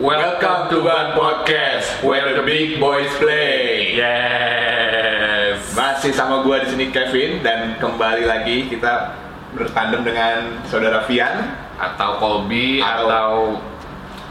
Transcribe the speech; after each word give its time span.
Welcome 0.00 0.72
to 0.72 0.80
One 0.80 1.12
Podcast, 1.12 2.00
where 2.00 2.32
the 2.32 2.40
big 2.40 2.80
boys 2.80 3.12
play. 3.20 3.92
Yes. 4.00 5.60
Masih 5.76 6.16
sama 6.16 6.40
gua 6.40 6.64
di 6.64 6.72
sini 6.72 6.88
Kevin 6.88 7.44
dan 7.44 7.76
kembali 7.76 8.24
lagi 8.24 8.72
kita 8.72 9.12
bertandem 9.52 10.00
dengan 10.00 10.64
saudara 10.72 11.04
Vian. 11.04 11.52
Atau 11.76 12.16
Colby 12.16 12.80
Atau- 12.80 13.12
atau, 13.12 13.32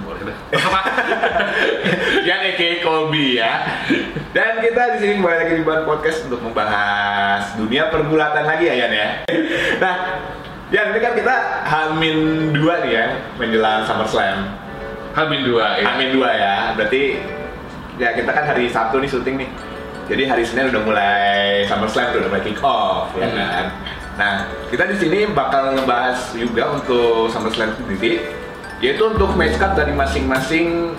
boleh 0.10 0.34
deh. 0.34 0.38
Aka 2.33 2.70
Colby 2.82 3.38
ya. 3.38 3.54
Dan 4.33 4.65
kita 4.65 4.97
di 4.97 5.06
sini 5.06 5.21
kembali 5.21 5.38
lagi 5.38 5.54
di 5.54 5.64
One 5.70 5.86
Podcast 5.86 6.25
untuk 6.25 6.42
membahas 6.50 7.54
dunia 7.61 7.93
pergulatan 7.93 8.42
lagi 8.42 8.74
ya 8.74 8.89
Yan 8.89 8.93
ya. 8.97 9.07
Nah, 9.78 9.96
Yan 10.74 10.97
ini 10.97 11.00
kan 11.01 11.14
kita 11.14 11.36
Hamin 11.70 12.18
dua 12.57 12.82
nih 12.82 12.92
ya 12.97 13.06
menjelang 13.38 13.86
SummerSlam. 13.86 14.68
Hamin 15.13 15.41
dua 15.43 15.77
ya. 15.77 15.86
Amin 15.89 16.09
dua 16.13 16.29
ya. 16.31 16.55
Berarti 16.73 17.18
ya 17.97 18.13
kita 18.13 18.31
kan 18.31 18.43
hari 18.45 18.69
Sabtu 18.69 18.99
nih 18.99 19.09
syuting 19.09 19.35
nih. 19.41 19.49
Jadi 20.09 20.23
hari 20.25 20.43
Senin 20.43 20.73
udah 20.73 20.82
mulai 20.82 21.29
SummerSlam 21.65 22.18
udah 22.18 22.29
mulai 22.29 22.43
kick 22.43 22.59
off 22.61 23.13
ya 23.13 23.29
Hmm. 23.29 23.37
kan. 23.37 23.65
Nah, 24.19 24.33
kita 24.68 24.83
di 24.89 24.95
sini 24.97 25.19
bakal 25.32 25.71
ngebahas 25.73 26.33
juga 26.33 26.73
untuk 26.73 27.29
SummerSlam 27.29 27.71
sendiri 27.77 28.25
yaitu 28.79 29.04
untuk 29.05 29.32
match 29.35 29.55
card 29.55 29.75
dari 29.75 29.91
masing-masing 29.91 30.95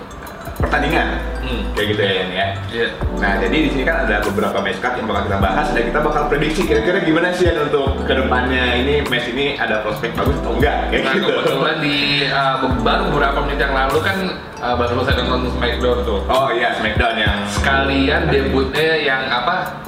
pertandingan. 0.60 1.08
Hmm. 1.40 1.62
Kayak 1.72 1.86
gitu 1.96 2.02
ya 2.04 2.12
ya. 2.12 2.46
Iya. 2.70 2.86
Nah, 3.16 3.32
jadi 3.40 3.56
di 3.56 3.68
sini 3.72 3.82
kan 3.82 4.04
ada 4.04 4.20
beberapa 4.22 4.60
match 4.60 4.78
card 4.78 5.00
yang 5.00 5.08
bakal 5.08 5.22
kita 5.26 5.38
bahas 5.40 5.66
dan 5.72 5.82
kita 5.88 6.00
bakal 6.04 6.22
prediksi 6.28 6.62
kira-kira 6.68 7.00
gimana 7.00 7.32
sih 7.32 7.48
Yan 7.48 7.66
untuk 7.66 8.04
ke 8.04 8.12
depannya 8.12 8.62
ini 8.76 8.94
match 9.08 9.26
ini 9.32 9.56
ada 9.56 9.80
prospek 9.80 10.12
bagus 10.14 10.36
atau 10.44 10.52
enggak 10.60 10.92
kayak 10.92 11.02
Nah 11.02 11.14
gitu. 11.16 11.26
kebetulan 11.32 11.76
di 11.80 11.96
uh, 12.28 12.54
baru 12.84 13.02
beberapa 13.08 13.38
menit 13.48 13.58
yang 13.58 13.74
lalu 13.74 13.98
kan 14.04 14.16
uh, 14.60 14.74
baru 14.76 15.00
saya 15.02 15.24
nonton 15.24 15.50
Smackdown 15.56 15.98
tuh. 16.04 16.20
Oh 16.28 16.48
iya, 16.52 16.76
Smackdown 16.76 17.16
yang 17.18 17.36
Sekalian 17.48 18.22
debutnya 18.28 18.90
yang 19.00 19.22
apa? 19.26 19.80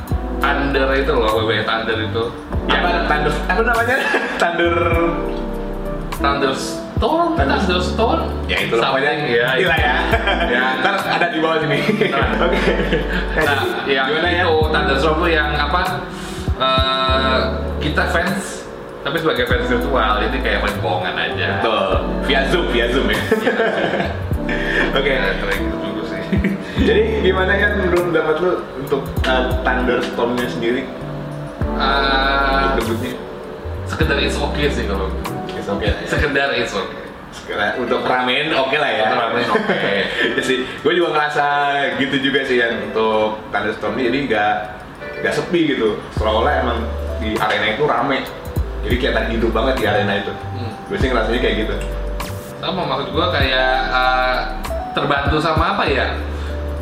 Thunder 0.43 0.91
itu 0.99 1.13
loh, 1.15 1.39
WWE 1.39 1.63
Thunder 1.63 1.99
itu. 2.01 2.23
apa 2.67 2.89
Thunder 3.07 3.33
apa 3.47 3.63
namanya 3.63 3.97
Thunder 4.41 4.75
Thunderstone, 7.03 7.35
Thunder- 7.35 7.59
Thunderstone. 7.59 8.23
ya 8.47 8.57
itu 8.61 8.75
lah 8.77 8.89
pokoknya 8.89 9.11
Something, 9.11 9.35
ya. 9.35 9.47
gila 9.59 9.77
ya 9.77 9.97
Ya. 10.47 10.63
ntar 10.81 10.95
ada 11.03 11.27
di 11.29 11.39
bawah 11.39 11.59
sini 11.59 11.79
Nah. 12.07 12.29
oke 12.47 12.59
Nah, 13.37 13.59
yang 13.87 14.07
gimana 14.07 14.29
ya 14.31 14.39
itu 14.41 14.55
Thunderstorm 14.71 15.17
tuh 15.19 15.31
yang 15.31 15.51
apa? 15.53 15.81
eh, 16.55 17.39
kita 17.81 18.05
fans 18.09 18.63
tapi 19.03 19.19
sebagai 19.19 19.45
fans 19.45 19.67
virtual 19.67 20.15
ini 20.23 20.39
kayak 20.39 20.63
main 20.63 20.77
bohongan 20.79 21.15
aja. 21.19 21.59
betul 21.59 21.83
via 22.23 22.41
zoom 22.47 22.71
via 22.71 22.87
zoom 22.89 23.07
ya 23.09 23.19
oke 24.95 25.11
Ya, 25.11 25.35
keren 25.35 25.59
gitu 25.61 25.77
dulu 25.81 26.03
sih. 26.05 26.23
jadi 26.81 27.03
gimana 27.21 27.53
kan 27.53 27.71
menurut 27.77 28.03
pendapat 28.07 28.35
lu 28.39 28.51
untuk 28.79 29.01
uh, 29.25 29.45
Thunderstormnya 29.61 30.47
sendiri 30.47 30.87
Eh, 31.73 32.65
debutnya 32.77 33.17
sekedar 33.85 34.19
it's 34.19 34.37
okay 34.37 34.69
sih 34.69 34.85
kalau 34.85 35.09
It's 35.63 35.71
okay 35.71 35.87
lah 35.87 35.97
ya. 35.97 36.09
sekedar 36.09 36.49
it's 36.53 36.75
okay. 36.75 37.01
Untuk 37.75 38.03
ramen 38.03 38.51
oke 38.53 38.77
lah 38.77 38.91
ya 38.91 39.03
Untuk 39.07 39.19
ramen 39.21 39.45
oke. 39.47 39.79
Iya 40.35 40.43
sih 40.43 40.59
gue 40.67 40.93
juga 40.93 41.09
ngerasa 41.13 41.47
gitu 41.97 42.17
juga 42.21 42.41
sih 42.43 42.59
yang 42.59 42.83
untuk 42.85 43.41
Thunderstorm 43.49 43.95
ini 43.95 44.05
jadi 44.05 44.19
nggak 44.27 44.55
nggak 45.23 45.33
sepi 45.33 45.61
gitu 45.71 45.97
seolah-olah 46.13 46.53
emang 46.59 46.79
di 47.17 47.33
arena 47.35 47.67
itu 47.71 47.83
rame 47.85 48.19
jadi 48.83 49.15
tadi 49.15 49.29
hidup 49.33 49.51
banget 49.53 49.75
di 49.77 49.85
arena 49.87 50.13
itu 50.17 50.33
Hmm. 50.53 50.71
gue 50.87 50.97
sih 50.97 51.09
ngerasanya 51.09 51.39
kayak 51.39 51.57
gitu 51.61 51.75
Sama 52.59 52.83
maksud 52.85 53.09
gua 53.11 53.27
kayak 53.31 53.71
eh, 53.91 54.35
terbantu 54.93 55.39
sama 55.39 55.75
apa 55.75 55.83
ya? 55.83 56.15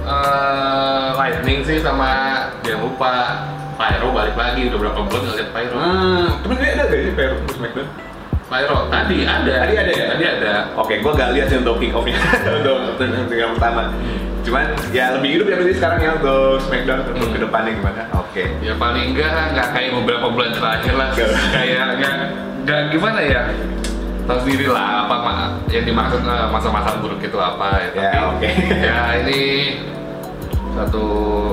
Eh, 0.03 1.07
lightning 1.15 1.61
sih 1.61 1.79
sama 1.79 2.43
jangan 2.61 2.81
lupa 2.83 3.13
Pyro 3.77 4.11
balik 4.11 4.35
lagi 4.35 4.67
udah 4.67 4.79
berapa 4.79 5.01
bulan 5.01 5.21
nggak 5.23 5.37
lihat 5.39 5.51
Pyro. 5.51 5.75
hmm 5.75 6.27
tapi 6.43 6.53
dia 6.55 6.71
ada 6.71 6.85
gak 6.85 6.99
sih 6.99 7.13
Pyro 7.15 7.37
Smackdown? 7.51 7.89
Pyro 8.51 8.91
tadi 8.91 9.23
ada. 9.23 9.53
Tadi 9.63 9.75
ada 9.79 9.93
ya? 9.95 10.07
Tadi 10.11 10.25
ada. 10.27 10.53
Oke, 10.75 10.99
gue 10.99 11.13
gak 11.15 11.31
lihat 11.33 11.47
sih 11.47 11.57
untuk 11.57 11.79
kick 11.79 11.95
off-nya 11.95 12.19
untuk 12.59 12.99
yang 13.31 13.55
pertama. 13.55 13.95
Cuman 14.41 14.65
ya 14.91 15.15
lebih 15.15 15.39
hidup 15.39 15.47
ya 15.47 15.55
berarti 15.55 15.75
sekarang 15.77 15.99
ya 16.01 16.11
untuk 16.19 16.59
Smackdown 16.59 16.99
untuk 17.05 17.15
Hmm. 17.15 17.31
ke 17.31 17.39
depannya 17.39 17.73
gimana? 17.77 18.03
Oke. 18.13 18.45
Ya 18.59 18.75
paling 18.75 19.15
enggak 19.15 19.55
nggak 19.55 19.69
kayak 19.71 19.91
beberapa 19.95 20.27
bulan 20.29 20.51
terakhir 20.51 20.95
lah. 20.99 21.09
Kayak 21.55 21.87
nggak 21.97 22.15
nggak 22.67 22.81
gimana 22.91 23.21
ya. 23.23 23.43
Tahu 24.27 24.39
sendiri 24.43 24.67
lah 24.67 25.07
apa 25.07 25.17
ma- 25.21 25.51
yang 25.69 25.85
dimaksud 25.85 26.23
eh, 26.23 26.47
masa-masa 26.51 26.99
buruk 26.99 27.19
itu 27.21 27.35
apa 27.35 27.79
ya. 27.79 27.89
Ya, 27.95 28.11
Tapi 28.11 28.19
oke. 28.35 28.49
ya 28.83 28.99
ini 29.23 29.41
satu 30.75 31.05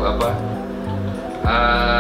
apa 0.04 0.30
New 1.48 1.97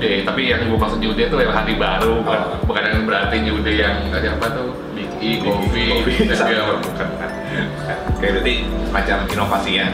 Day, 0.00 0.24
tapi 0.24 0.48
yang 0.48 0.64
gue 0.64 0.74
maksud 0.74 0.98
New 0.98 1.12
Day 1.12 1.28
itu 1.28 1.36
lewat 1.36 1.54
hari 1.54 1.76
baru, 1.76 2.24
bukan, 2.24 2.40
Oh. 2.40 2.56
bukan 2.64 2.82
yang 2.82 3.04
berarti 3.04 3.36
New 3.40 3.60
Day 3.60 3.76
yang 3.78 4.00
ada 4.08 4.28
apa 4.32 4.46
tuh 4.50 4.72
Big 4.96 5.06
E, 5.20 5.30
macam. 5.44 6.80
bukan, 6.80 7.06
bukan. 7.12 7.30
Oke, 8.10 8.26
berarti 8.30 8.54
macam 8.88 9.16
inovasi 9.26 9.70
yang 9.76 9.92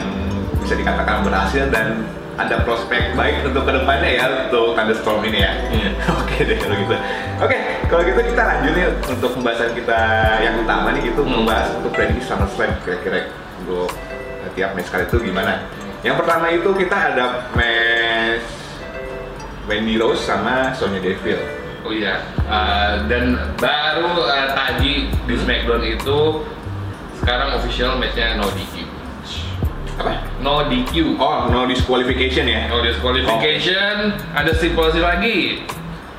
bisa 0.57 0.73
dikatakan 0.73 1.21
berhasil 1.21 1.67
dan 1.67 2.07
ada 2.37 2.61
prospek 2.61 3.11
baik 3.13 3.43
untuk 3.43 3.65
ke 3.65 3.71
depannya 3.73 4.09
ya 4.13 4.25
untuk 4.45 4.73
Thunderstorm 4.73 5.25
ini 5.25 5.39
ya. 5.41 5.51
Iya. 5.67 5.89
Oke 6.21 6.37
deh 6.41 6.55
kalau 6.55 6.75
gitu. 6.77 6.95
Oke, 7.37 7.57
kalau 7.85 8.01
gitu 8.03 8.19
kita 8.25 8.41
lanjut 8.45 8.71
nih 8.71 8.85
untuk 9.09 9.29
pembahasan 9.33 9.71
kita 9.73 9.99
yang 10.39 10.55
utama 10.57 10.93
nih 10.93 11.03
itu 11.05 11.21
Hmm. 11.21 11.33
membahas 11.35 11.67
untuk 11.75 11.91
prediksi 11.91 12.23
SummerSlam 12.23 12.71
kira-kira 12.81 13.27
untuk 13.59 13.89
tiap 14.53 14.71
match 14.71 14.87
kali 14.87 15.03
itu 15.03 15.17
gimana. 15.23 15.65
Yang 16.01 16.15
pertama 16.15 16.45
itu 16.47 16.69
kita 16.71 16.97
ada 17.11 17.25
match 17.51 18.45
Wendy 19.67 19.99
Rose 19.99 20.23
sama 20.23 20.71
Sonya 20.73 21.03
Deville. 21.03 21.43
Oh 21.83 21.91
iya, 21.91 22.19
Eh, 22.47 22.93
dan 23.11 23.35
baru 23.59 24.23
eh, 24.23 24.47
tadi 24.55 24.93
di 25.27 25.35
SmackDown 25.35 25.83
itu 25.83 26.47
sekarang 27.19 27.59
official 27.59 27.99
matchnya 27.99 28.39
no 28.39 28.47
DQ. 28.55 28.87
Apa? 29.99 30.11
No 30.39 30.63
DQ. 30.71 31.19
Oh, 31.19 31.51
no 31.51 31.67
disqualification 31.67 32.47
ya? 32.47 32.71
No 32.71 32.79
disqualification. 32.79 34.15
Ada 34.31 34.55
stipulasi 34.55 35.03
lagi. 35.03 35.67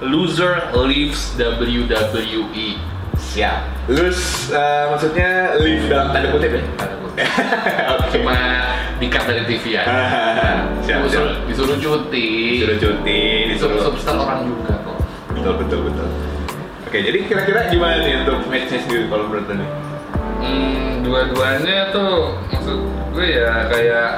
Loser 0.05 0.69
leaves 0.77 1.33
WWE. 1.41 2.77
Siap. 3.17 3.89
Lus, 3.89 4.53
eh, 4.53 4.85
maksudnya 4.93 5.57
live 5.59 5.89
dalam 5.89 6.13
tanda 6.13 6.29
kutip 6.29 6.53
ya? 6.55 6.63
Oke. 7.97 8.21
Cuma 8.21 8.37
dikat 8.99 9.23
dari 9.25 9.43
TV 9.47 9.65
aja. 9.79 9.87
siap, 10.87 10.99
disuruh, 11.07 11.33
siap. 11.35 11.47
disuruh 11.47 11.77
cuti. 11.79 12.29
Disuruh 12.59 12.79
cuti, 12.79 13.21
Disuruh 13.55 13.79
disuruh. 13.79 13.87
superstar 13.87 14.15
orang 14.19 14.41
juga 14.47 14.73
kok. 14.83 14.99
Betul, 15.35 15.53
betul, 15.63 15.79
betul. 15.87 16.09
Oke, 16.89 16.99
jadi 17.05 17.19
kira-kira 17.27 17.61
gimana 17.69 18.01
nih 18.01 18.15
untuk 18.25 18.49
matchnya 18.49 18.79
sendiri 18.81 19.05
kalau 19.07 19.25
menurut 19.29 19.47
nih? 19.47 19.71
Hmm, 20.39 20.89
dua-duanya 21.05 21.93
tuh 21.93 22.39
maksud 22.49 22.79
gue 23.13 23.27
ya 23.27 23.67
kayak 23.67 24.11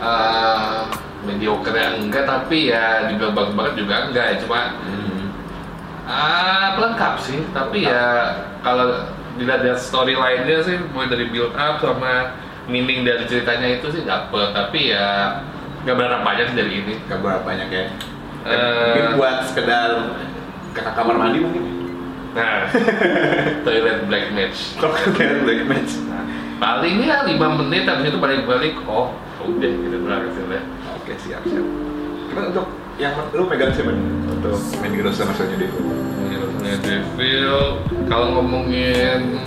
uh, 0.00 0.88
mediocre 1.22 1.76
ya 1.76 2.00
enggak 2.00 2.24
tapi 2.24 2.72
ya 2.72 3.06
dibilang 3.06 3.36
bagus 3.36 3.54
banget 3.54 3.74
juga 3.76 3.94
enggak 4.08 4.24
ya 4.26 4.36
cuma 4.40 4.60
ah 6.02 6.74
pelengkap 6.74 7.14
sih 7.22 7.38
tapi 7.54 7.86
ya 7.86 8.34
kalau 8.64 9.06
dilihat 9.38 9.62
dari 9.62 9.78
storyline-nya 9.78 10.58
sih 10.66 10.76
mulai 10.90 11.08
dari 11.08 11.30
build 11.30 11.54
up 11.54 11.78
sama 11.78 12.34
meaning 12.70 13.02
dari 13.02 13.24
ceritanya 13.26 13.68
itu 13.80 13.86
sih 13.90 14.02
dapet 14.06 14.54
tapi 14.54 14.94
ya 14.94 15.40
nggak 15.82 15.96
berharap 15.98 16.22
banyak 16.22 16.46
sih 16.52 16.56
dari 16.56 16.72
ini 16.78 16.94
Gak 17.10 17.18
berapa 17.18 17.42
banyak 17.42 17.68
ya? 17.70 17.84
Eh. 18.42 18.86
mungkin 18.94 19.18
buat 19.18 19.36
sekedar 19.50 19.90
ke 20.74 20.80
kamar 20.82 21.14
mandi 21.18 21.38
mungkin? 21.42 21.62
nah 22.32 22.64
toilet 23.66 24.08
black 24.08 24.32
match 24.32 24.78
kalian 24.80 25.44
black 25.44 25.62
match? 25.68 25.92
nah, 26.08 26.24
paling 26.58 27.02
ya 27.02 27.26
5 27.26 27.36
menit 27.36 27.84
habis 27.84 28.08
itu 28.08 28.18
balik-balik 28.18 28.78
oh 28.86 29.12
udah 29.42 29.70
gitu 29.70 29.96
berhasil 30.00 30.46
ya 30.48 30.62
Oke, 31.02 31.18
siap, 31.18 31.42
siap. 31.42 31.66
Kita 32.30 32.40
untuk 32.54 32.66
yang 32.94 33.10
lu 33.34 33.42
megang 33.50 33.74
siapa 33.74 33.90
nih? 33.90 34.06
Untuk 34.38 34.54
Wendy 34.78 35.02
Rose 35.02 35.18
sama 35.18 35.34
Sonya 35.34 35.58
Deville? 35.58 35.90
Heroesnya 36.30 36.78
Devil 36.78 37.82
kalau 38.06 38.38
ngomongin 38.38 39.42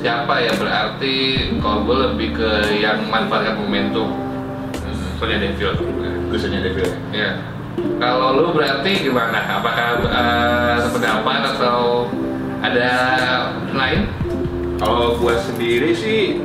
siapa 0.00 0.34
ya? 0.40 0.52
Berarti 0.56 1.16
kalau 1.60 1.84
gue 1.84 1.96
lebih 2.12 2.28
ke 2.36 2.50
yang 2.80 3.06
manfaatkan 3.06 3.56
momentum. 3.56 4.08
Sonya 5.20 5.36
Devil 5.36 5.76
Lu 6.32 6.36
Sonya 6.40 6.64
Deville 6.64 6.96
ya? 7.12 7.36
kalau 8.00 8.36
lu 8.36 8.52
berarti 8.56 9.04
gimana? 9.04 9.60
Apakah 9.60 10.00
uh, 10.04 10.76
sependapat 10.80 11.56
atau 11.56 12.08
ada 12.60 12.90
lain? 13.72 14.08
Kalau 14.80 15.16
gua 15.20 15.36
sendiri 15.36 15.92
sih 15.92 16.40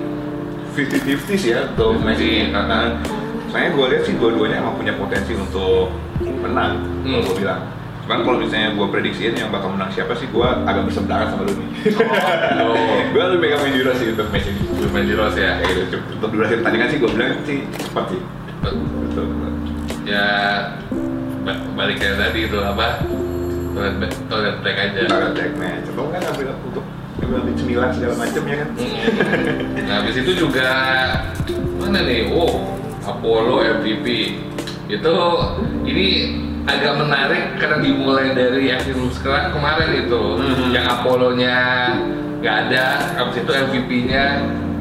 50-50 0.75 1.39
sih 1.39 1.51
ya 1.55 1.71
untuk 1.71 2.03
ini. 2.03 2.51
Karena 2.51 2.99
saya 3.47 3.71
gue 3.71 3.85
lihat 3.87 4.03
sih 4.03 4.15
dua-duanya 4.19 4.59
emang 4.59 4.75
punya 4.75 4.93
potensi 4.99 5.31
untuk 5.31 5.91
menang 6.19 6.83
kalau 7.03 7.19
Hmm. 7.19 7.21
gue 7.23 7.35
bilang 7.39 7.61
Cuman 8.05 8.21
kalau 8.21 8.37
misalnya 8.37 8.69
gue 8.77 8.85
prediksiin 8.85 9.33
yang 9.33 9.49
bakal 9.49 9.73
menang 9.73 9.89
siapa 9.89 10.13
sih, 10.13 10.29
gue 10.29 10.45
agak 10.45 10.85
berseberangan 10.85 11.27
sama 11.33 11.41
lu 11.49 11.53
nih. 11.57 11.69
Oh, 12.61 12.77
gue 13.17 13.23
lebih 13.33 13.39
pegang 13.49 13.61
Mediro 13.65 13.91
sih 13.97 14.13
untuk 14.13 14.29
match 14.29 14.45
ini. 14.45 14.61
Lumayan 14.77 15.05
jelas 15.09 15.33
ya. 15.33 15.51
Ya, 15.57 15.69
gitu. 15.73 15.97
Untuk 16.13 16.29
durasi 16.29 16.53
pertandingan 16.61 16.87
sih 16.93 16.97
gue 17.01 17.09
bilang 17.09 17.33
sih 17.49 17.57
cepat 17.81 18.05
sih. 18.13 18.21
Betul. 18.61 19.25
Ya 20.05 20.25
ba- 21.41 21.65
balik 21.73 21.97
kayak 21.97 22.21
tadi 22.21 22.39
itu 22.45 22.57
apa? 22.61 23.01
Toilet 23.73 23.95
break, 23.97 24.13
toilet 24.29 24.55
break 24.61 24.77
aja. 24.77 25.01
Target 25.09 25.33
tag 25.33 25.51
match. 25.57 25.85
Atau 25.89 26.05
kan 26.13 26.21
ambil 26.29 26.47
untuk 26.61 26.85
ambil 27.25 27.41
di 27.41 27.53
cemilan 27.57 27.89
segala 27.89 28.15
macam 28.21 28.43
ya 28.45 28.55
kan. 28.61 28.69
Nah, 29.81 29.93
habis 29.97 30.15
itu 30.21 30.31
juga 30.37 30.69
mana 31.81 32.05
nih? 32.05 32.29
Oh, 32.29 32.69
Apollo 33.01 33.65
MVP. 33.81 34.37
Itu 34.85 35.15
ini 35.89 36.07
agak 36.65 36.93
menarik 36.97 37.43
karena 37.57 37.77
dimulai 37.77 38.33
dari 38.33 38.69
Evilus 38.69 39.21
kera- 39.21 39.53
kemarin 39.53 39.89
itu. 39.95 40.23
Mhm. 40.35 40.73
Yang 40.73 40.85
Apollo-nya 40.91 41.57
nggak 42.41 42.55
ada, 42.67 42.85
habis 43.15 43.37
itu 43.37 43.51
MVP-nya 43.51 44.25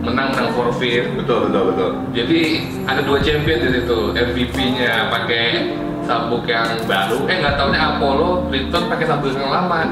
menang 0.01 0.33
menang 0.33 0.53
forfeit. 0.53 1.13
Betul 1.15 1.49
betul 1.49 1.63
betul. 1.73 1.91
Jadi 2.13 2.41
ada 2.85 3.01
dua 3.01 3.19
champion 3.21 3.59
di 3.59 3.71
situ. 3.73 3.99
MVP-nya 4.13 5.09
pakai 5.09 5.77
sabuk 6.05 6.45
yang 6.45 6.69
baru. 6.85 7.25
Eh 7.25 7.37
nggak 7.41 7.55
taunya 7.57 7.81
Apollo 7.97 8.49
return 8.49 8.85
pakai 8.89 9.07
sabuk 9.07 9.33
yang 9.33 9.49
lama. 9.49 9.83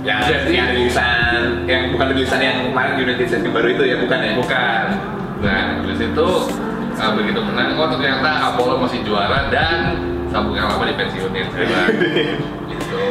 Yang 0.00 0.20
Jadi- 0.24 0.56
yang 0.56 0.68
tulisan 0.72 1.40
yang 1.64 1.82
bukan 1.92 2.06
tulisan 2.12 2.40
yang 2.40 2.56
kemarin 2.68 2.92
United 2.96 3.26
States 3.28 3.44
yang 3.44 3.52
baru 3.52 3.68
itu 3.68 3.82
ya 3.84 3.96
bukan 4.00 4.18
ya? 4.18 4.32
Bukan. 4.36 4.84
Nah, 5.40 5.64
dari 5.80 5.96
situ 5.96 6.28
uh, 6.96 7.12
begitu 7.16 7.40
menang, 7.40 7.76
oh 7.76 7.88
ternyata 7.88 8.52
Apollo 8.52 8.84
masih 8.84 9.00
juara 9.04 9.48
dan 9.48 9.96
sabuk 10.30 10.54
yang 10.54 10.66
lama 10.70 10.84
dipensiunin 10.86 11.46
sekarang. 11.50 11.88
gitu. 12.72 13.02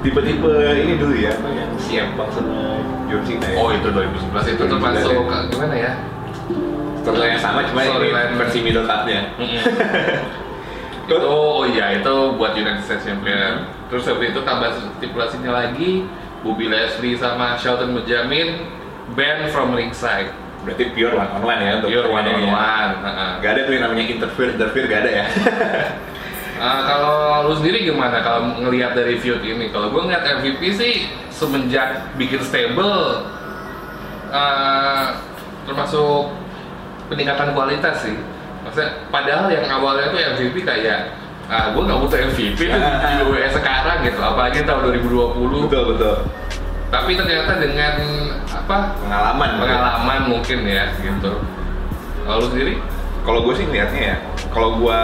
Tipe-tipe 0.00 0.54
ini 0.80 0.94
dulu 0.96 1.12
ya, 1.12 1.36
apa 1.36 1.48
yang 1.52 1.70
siap 1.76 2.08
bang 2.16 2.30
sama 2.32 2.80
John 3.12 3.20
Cena 3.26 3.46
ya. 3.52 3.56
Oh 3.60 3.68
itu 3.68 3.88
2011 3.92 4.54
itu 4.56 4.64
termasuk 4.64 5.12
uh, 5.28 5.44
gimana 5.50 5.74
ya? 5.76 5.92
Storyline 7.04 7.36
yang 7.36 7.42
sama 7.42 7.60
cuma 7.68 7.80
ini 7.84 7.90
Storyline. 7.92 8.32
versi 8.40 8.58
middle 8.64 8.86
card-nya. 8.88 9.20
itu 11.04 11.16
oh 11.20 11.66
iya 11.66 11.98
itu 12.00 12.14
buat 12.38 12.54
United 12.54 12.80
States 12.80 13.04
Champion. 13.04 13.66
Terus 13.90 14.06
habis 14.06 14.30
itu 14.30 14.40
tambah 14.46 14.70
stipulasinya 14.96 15.50
lagi, 15.52 16.06
Bobby 16.40 16.70
Leslie 16.70 17.18
sama 17.18 17.58
Shelton 17.58 17.92
Benjamin 17.92 18.70
ban 19.12 19.50
from 19.50 19.74
ringside. 19.74 20.30
Berarti 20.62 20.92
pure 20.92 21.12
one 21.12 21.28
on 21.34 21.42
one 21.42 21.60
ya 21.60 21.80
untuk 21.80 21.88
Pure 21.88 22.08
one 22.08 22.24
on 22.24 22.24
pertandingannya. 22.24 22.52
one. 22.56 22.92
Heeh. 23.04 23.30
Gak 23.42 23.50
ada 23.52 23.60
tuh 23.64 23.72
yang 23.74 23.84
namanya 23.84 24.04
interfere, 24.06 24.50
interfere 24.54 24.86
gak 24.86 25.00
ada 25.04 25.10
ya. 25.10 25.24
Uh, 26.60 26.82
kalau 26.84 27.16
lu 27.48 27.56
sendiri 27.56 27.88
gimana 27.88 28.20
kalau 28.20 28.52
ngelihat 28.60 28.92
dari 28.92 29.16
feud 29.16 29.40
ini? 29.40 29.72
Kalau 29.72 29.88
gue 29.88 30.00
ngeliat 30.04 30.44
MVP 30.44 30.60
sih 30.76 31.08
semenjak 31.32 32.12
bikin 32.20 32.44
stable 32.44 33.24
uh, 34.28 35.16
termasuk 35.64 36.36
peningkatan 37.08 37.56
kualitas 37.56 38.04
sih. 38.04 38.12
Maksudnya 38.60 39.08
padahal 39.08 39.48
yang 39.48 39.64
awalnya 39.72 40.12
tuh 40.12 40.20
MVP 40.20 40.62
kayak 40.62 41.16
ah 41.48 41.72
gue 41.72 41.80
nggak 41.82 41.98
butuh 41.98 42.18
MVP 42.28 42.60
tuh 42.68 42.76
di 43.08 43.14
WWE 43.24 43.48
sekarang 43.50 43.98
gitu, 44.04 44.20
apalagi 44.20 44.60
tahun 44.62 45.00
2020. 45.00 45.64
betul 45.66 45.82
betul. 45.96 46.16
Tapi 46.90 47.10
ternyata 47.16 47.52
dengan 47.56 47.94
apa 48.50 48.76
Pengalaman. 49.00 49.50
pengalaman 49.62 50.20
mungkin 50.28 50.58
ya 50.66 50.92
gitu. 51.00 51.40
Kalau 52.22 52.38
lu 52.44 52.46
sendiri? 52.52 52.74
Kalau 53.24 53.48
gue 53.48 53.54
sih 53.56 53.64
ngeliatnya 53.64 54.02
ya, 54.12 54.16
kalau 54.50 54.78
gue 54.78 55.00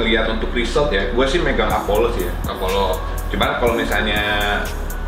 ngeliat 0.00 0.26
untuk 0.32 0.50
result 0.52 0.88
ya, 0.90 1.12
gue 1.12 1.24
sih 1.28 1.38
megang 1.40 1.68
Apollo 1.68 2.16
sih 2.16 2.24
ya. 2.24 2.32
Apollo 2.48 2.96
Cuman 3.28 3.60
kalau 3.60 3.74
misalnya 3.76 4.20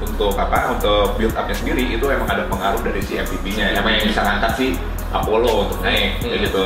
untuk 0.01 0.37
apa, 0.37 0.77
untuk 0.77 1.17
build 1.17 1.33
upnya 1.37 1.57
sendiri 1.57 1.97
itu 1.97 2.05
emang 2.09 2.29
ada 2.29 2.45
pengaruh 2.49 2.81
dari 2.85 3.01
si 3.01 3.17
MVP-nya. 3.17 3.77
Emang 3.77 3.97
yang 3.97 4.09
bisa 4.09 4.21
ngangkat 4.25 4.53
si 4.57 4.67
Apollo 5.13 5.69
untuk 5.69 5.79
naik 5.81 6.21
kayak 6.21 6.37
Hmm. 6.37 6.45
gitu. 6.49 6.65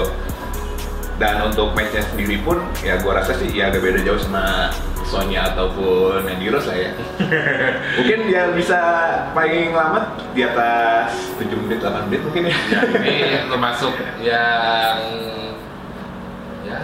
Dan 1.15 1.47
untuk 1.47 1.79
matchnya 1.79 2.03
sendiri 2.03 2.43
pun 2.43 2.59
ya 2.83 2.99
gue 2.99 3.13
rasa 3.15 3.39
sih 3.39 3.47
ya 3.55 3.71
agak 3.71 3.87
beda 3.87 4.03
jauh 4.03 4.19
sama 4.19 4.75
Sonya 5.07 5.47
ataupun 5.55 6.27
Mandy 6.27 6.51
Rose 6.51 6.67
lah 6.67 6.75
ya. 6.75 6.91
mungkin 8.03 8.19
dia 8.27 8.51
bisa 8.51 8.79
paling 9.31 9.71
lama 9.71 10.11
di 10.35 10.43
atas 10.43 11.15
7 11.39 11.55
menit 11.55 11.79
8 11.79 12.11
menit 12.11 12.21
mungkin 12.27 12.51
ya. 12.51 12.57
ya 12.67 12.81
ini 12.99 13.47
termasuk 13.47 13.95
yang 14.19 14.99
ya 16.65 16.81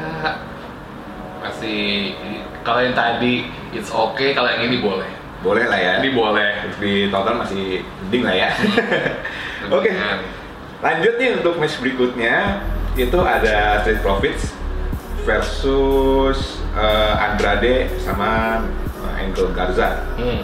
masih 1.40 2.12
kalau 2.60 2.80
yang 2.80 2.92
tadi 2.92 3.44
it's 3.70 3.88
okay 3.88 4.30
kalau 4.30 4.46
yang 4.46 4.64
ini 4.64 4.78
boleh 4.78 5.08
Boleh 5.40 5.64
lah 5.64 5.80
ya. 5.80 5.92
ini 5.98 6.12
boleh 6.12 6.68
di 6.76 7.08
total 7.08 7.40
masih 7.40 7.80
mending 8.04 8.28
lah 8.28 8.36
ya. 8.36 8.48
Oke. 9.72 9.88
Dengan- 9.88 10.20
Lanjut 10.80 11.16
nih 11.16 11.28
untuk 11.34 11.56
match 11.56 11.76
berikutnya 11.76 12.60
itu 12.92 13.18
ada 13.18 13.80
Street 13.80 14.00
Profits 14.00 14.52
versus 15.24 16.36
eh, 16.72 17.14
Andrade 17.16 17.88
sama 17.96 18.60
eh, 19.00 19.24
Angel 19.24 19.48
Garza. 19.50 20.12
hmm. 20.16 20.40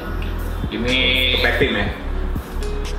ini 0.69 0.97
Tag 1.41 1.61
team 1.61 1.77
ya. 1.77 1.87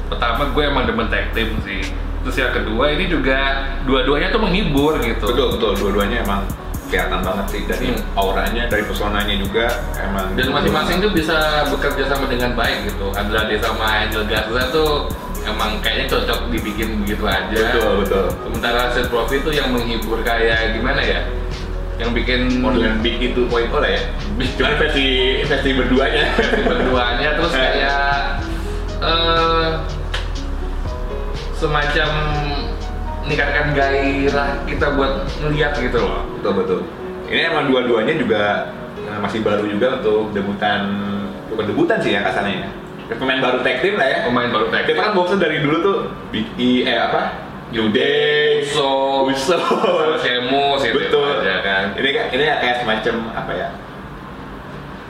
pertama 0.07 0.53
gue 0.53 0.63
emang 0.63 0.85
demen 0.85 1.09
tag 1.09 1.33
team 1.33 1.57
sih 1.61 1.81
terus 2.27 2.38
yang 2.38 2.51
kedua 2.53 2.91
ini 2.91 3.07
juga 3.07 3.39
dua-duanya 3.81 4.27
tuh 4.29 4.41
menghibur 4.41 5.00
gitu 5.00 5.25
Betul 5.25 5.47
betul 5.56 5.71
dua-duanya 5.79 6.21
emang 6.21 6.44
kelihatan 6.85 7.19
banget 7.19 7.45
sih 7.47 7.62
dari 7.63 7.88
Hmm. 7.89 8.00
auranya, 8.15 8.63
dari 8.65 8.83
pesonanya 8.83 9.35
juga 9.35 9.68
emang. 9.97 10.35
dan 10.35 10.47
masing-masing 10.50 10.97
tuh 11.00 11.12
bisa 11.12 11.35
bekerja 11.68 12.03
sama 12.06 12.27
dengan 12.27 12.51
baik 12.53 12.88
gitu 12.88 13.12
Andrade 13.12 13.56
sama 13.57 13.85
Angel 14.01 14.24
Garza 14.24 14.62
tuh 14.69 15.07
emang 15.44 15.79
kayaknya 15.79 16.07
cocok 16.09 16.47
dibikin 16.47 17.00
begitu 17.01 17.24
aja 17.24 17.59
Betul 17.71 17.91
betul. 18.03 18.25
Sementara 18.41 18.91
Set 18.91 19.07
Profit 19.07 19.39
itu 19.41 19.51
yang 19.53 19.71
menghibur 19.71 20.19
kayak 20.21 20.75
gimana 20.75 21.00
ya? 21.00 21.23
Yang 21.97 22.09
bikin 22.13 22.39
Modelan 22.59 23.00
big 23.00 23.19
itu 23.21 23.47
point 23.47 23.68
lah 23.68 23.88
ya. 23.89 24.03
Cuman 24.56 24.73
versi 24.77 25.07
versi 25.44 25.69
berduanya. 25.73 26.23
versi 26.35 26.62
berduanya 26.62 27.30
terus 27.35 27.53
kayak 27.59 28.00
eh 28.97 29.46
semacam 31.57 32.09
meningkatkan 33.25 33.65
gairah 33.75 34.50
kita 34.63 34.94
buat 34.95 35.25
ngeliat 35.44 35.74
gitu 35.81 35.98
loh. 36.00 36.24
betul 36.39 36.54
betul. 36.63 36.80
Ini 37.27 37.51
emang 37.51 37.68
dua-duanya 37.68 38.13
juga 38.15 38.71
eh, 39.04 39.19
masih 39.19 39.44
baru 39.44 39.68
juga 39.68 40.00
untuk 40.00 40.31
debutan 40.31 40.81
bukan 41.51 41.65
debutan 41.68 41.98
sih 42.00 42.15
ya 42.15 42.24
kasarnya 42.24 42.63
ya. 42.63 42.69
Pemain 43.18 43.39
baru 43.39 43.63
tag 43.63 43.80
team 43.83 43.95
lah 43.95 44.07
ya. 44.07 44.18
Pemain 44.28 44.52
baru 44.52 44.68
tag 44.68 44.83
Kita 44.83 44.99
kan 44.99 45.11
bosen 45.16 45.40
dari 45.40 45.64
dulu 45.64 45.78
tuh 45.80 45.97
Big 46.31 46.47
E 46.59 46.83
eh 46.83 46.99
apa? 46.99 47.47
New 47.68 47.92
Day, 47.92 48.64
Uso, 48.64 49.28
Uso, 49.28 49.59
betul. 50.95 51.28
aja 51.44 51.56
kan. 51.59 51.85
Ini 51.99 52.09
kan 52.16 52.26
ini 52.31 52.44
kayak 52.47 52.78
semacam 52.80 53.16
apa 53.35 53.52
ya? 53.52 53.68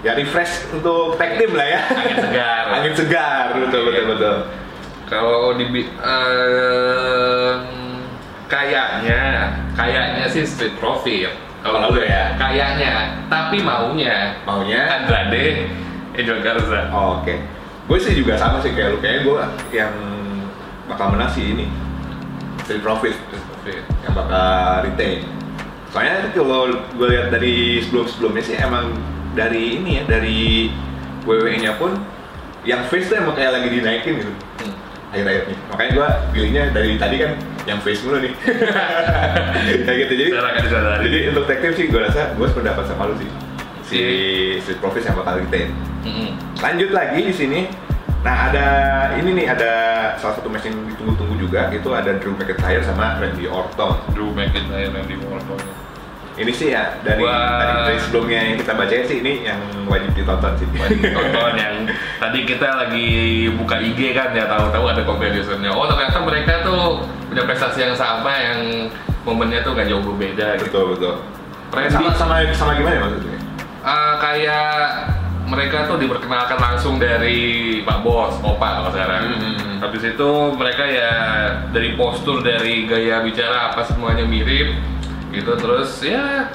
Ya 0.01 0.11
refresh 0.17 0.65
untuk 0.73 1.21
tag 1.21 1.37
team 1.37 1.53
lah 1.53 1.67
ya. 1.69 1.81
Angin 1.85 2.17
segar. 2.17 2.63
Angin 2.81 2.93
segar, 2.97 3.45
betul 3.61 3.81
betul 3.85 3.93
Iya. 3.93 4.09
betul. 4.09 4.35
Kalau 5.07 5.55
di 5.55 5.63
eh, 5.87 7.51
kayaknya 8.51 9.55
kayaknya 9.71 10.25
sih 10.27 10.43
Street 10.43 10.75
Profit. 10.83 11.31
Kalau 11.63 11.91
gue 11.91 12.07
ya? 12.07 12.31
kayaknya, 12.39 13.27
tapi 13.27 13.59
maunya 13.59 14.39
Maunya? 14.47 14.87
Andrade, 14.87 15.67
Angel 16.15 16.39
Garza. 16.39 16.87
Oh, 16.95 17.19
Oke. 17.19 17.43
Gue 17.87 17.99
sih 17.99 18.15
juga 18.19 18.35
sama 18.35 18.59
sih 18.59 18.71
kayak 18.75 18.95
lu. 18.95 18.97
Kayaknya 18.99 19.21
gue 19.23 19.41
yang 19.75 19.93
bakal 20.91 21.15
menang 21.15 21.31
sih 21.31 21.55
ini. 21.55 21.65
Street 22.67 22.83
Profit 22.83 23.15
Street 23.15 23.43
Profit. 23.47 23.83
yang 24.03 24.13
bakal 24.15 24.47
retain. 24.83 25.19
Soalnya 25.91 26.35
kalau 26.35 26.67
gue 26.99 27.07
lihat 27.07 27.31
dari 27.31 27.79
sebelum-sebelumnya 27.79 28.43
sih 28.43 28.55
emang 28.59 28.91
dari 29.39 29.79
ini 29.79 30.03
ya 30.03 30.03
dari 30.03 30.71
WWE-nya 31.23 31.79
pun 31.79 31.95
yang 32.67 32.83
face 32.91 33.07
tuh 33.07 33.23
emang 33.23 33.39
kayak 33.39 33.55
lagi 33.55 33.67
dinaikin 33.71 34.19
gitu. 34.19 34.31
Akhir-akhir 35.11 35.43
nih. 35.47 35.57
Makanya 35.71 35.91
gue 35.91 36.07
pilihnya 36.35 36.63
dari 36.75 36.91
tadi 36.99 37.15
kan 37.21 37.31
yang 37.67 37.79
face 37.83 38.01
mulu 38.03 38.17
nih. 38.23 38.33
kayak 39.85 39.97
gitu 40.07 40.13
jadi. 40.19 40.29
Kan. 40.35 40.99
Jadi 41.03 41.17
untuk 41.31 41.43
tag 41.47 41.59
team 41.63 41.73
sih 41.75 41.85
gue 41.87 42.01
rasa 42.01 42.35
gue 42.35 42.47
sependapat 42.47 42.83
sama 42.87 43.11
lu 43.11 43.15
sih. 43.19 43.29
Si 43.87 43.99
Street 44.63 44.79
Profits 44.83 45.07
yang 45.07 45.15
bakal. 45.15 45.39
Mm-mm. 45.47 46.31
Lanjut 46.59 46.91
lagi 46.91 47.19
di 47.23 47.33
sini. 47.35 47.61
Nah 48.27 48.51
ada 48.51 48.67
ini 49.15 49.29
nih 49.43 49.45
ada 49.47 49.71
salah 50.19 50.35
satu 50.35 50.51
match 50.51 50.67
yang 50.67 50.75
ditunggu-tunggu 50.91 51.39
juga 51.39 51.71
itu 51.71 51.87
ada 51.95 52.19
Drew 52.19 52.35
McIntyre 52.35 52.83
sama 52.83 53.15
Randy 53.23 53.47
Orton. 53.47 53.95
Drew 54.11 54.35
McIntyre 54.35 54.91
Randy 54.91 55.15
Orton. 55.23 55.86
Ini 56.37 56.51
sih 56.53 56.69
ya 56.69 56.93
dari 57.01 57.25
Wah. 57.25 57.57
tadi 57.57 57.73
dari 57.89 57.99
sebelumnya 57.99 58.39
yang 58.45 58.55
kita 58.61 58.73
baca 58.77 58.93
sih 58.93 59.17
ini 59.25 59.33
yang 59.41 59.59
wajib 59.89 60.13
ditonton 60.13 60.53
sih. 60.61 60.67
Wajib 60.77 61.01
tonton 61.09 61.53
yang 61.57 61.75
tadi 62.21 62.39
kita 62.45 62.67
lagi 62.77 63.09
buka 63.57 63.75
IG 63.81 64.13
kan 64.13 64.37
ya 64.37 64.45
tahu-tahu 64.45 64.85
ada 64.85 65.01
comparisonnya. 65.01 65.73
Oh 65.73 65.89
ternyata 65.89 66.21
mereka 66.21 66.61
tuh 66.61 67.01
punya 67.25 67.41
prestasi 67.41 67.89
yang 67.89 67.97
sama 67.97 68.37
yang 68.37 68.59
momennya 69.25 69.65
tuh 69.65 69.73
gak 69.73 69.89
jauh 69.89 69.99
berbeda 69.99 70.61
gitu. 70.61 70.69
betul 70.69 70.85
betul. 70.93 71.13
Randy 71.67 71.91
Sama 71.91 72.09
sama 72.15 72.35
sama 72.55 72.71
gimana 72.79 72.95
ya 72.95 73.01
maksudnya? 73.03 73.39
Eh, 73.87 74.13
kayak 74.21 74.77
mereka 75.47 75.87
tuh 75.87 75.97
diperkenalkan 75.99 76.59
langsung 76.59 76.99
dari 76.99 77.79
Pak 77.81 78.03
Bos, 78.03 78.35
Opa 78.43 78.83
kalau 78.83 78.91
sekarang. 78.91 79.23
Hmm. 79.31 79.79
Habis 79.79 80.03
itu 80.15 80.29
mereka 80.53 80.83
ya 80.83 81.11
dari 81.71 81.95
postur, 81.95 82.43
dari 82.43 82.83
gaya 82.83 83.23
bicara 83.23 83.71
apa 83.71 83.87
semuanya 83.87 84.27
mirip 84.27 84.75
gitu 85.37 85.51
terus 85.55 86.01
ya 86.01 86.49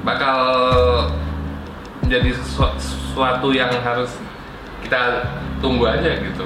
bakal 0.00 0.38
menjadi 2.00 2.30
sesu- 2.32 2.78
sesuatu 2.78 3.52
yang 3.52 3.68
harus 3.84 4.16
kita 4.80 5.28
tunggu 5.60 5.84
aja 5.86 6.16
gitu. 6.16 6.44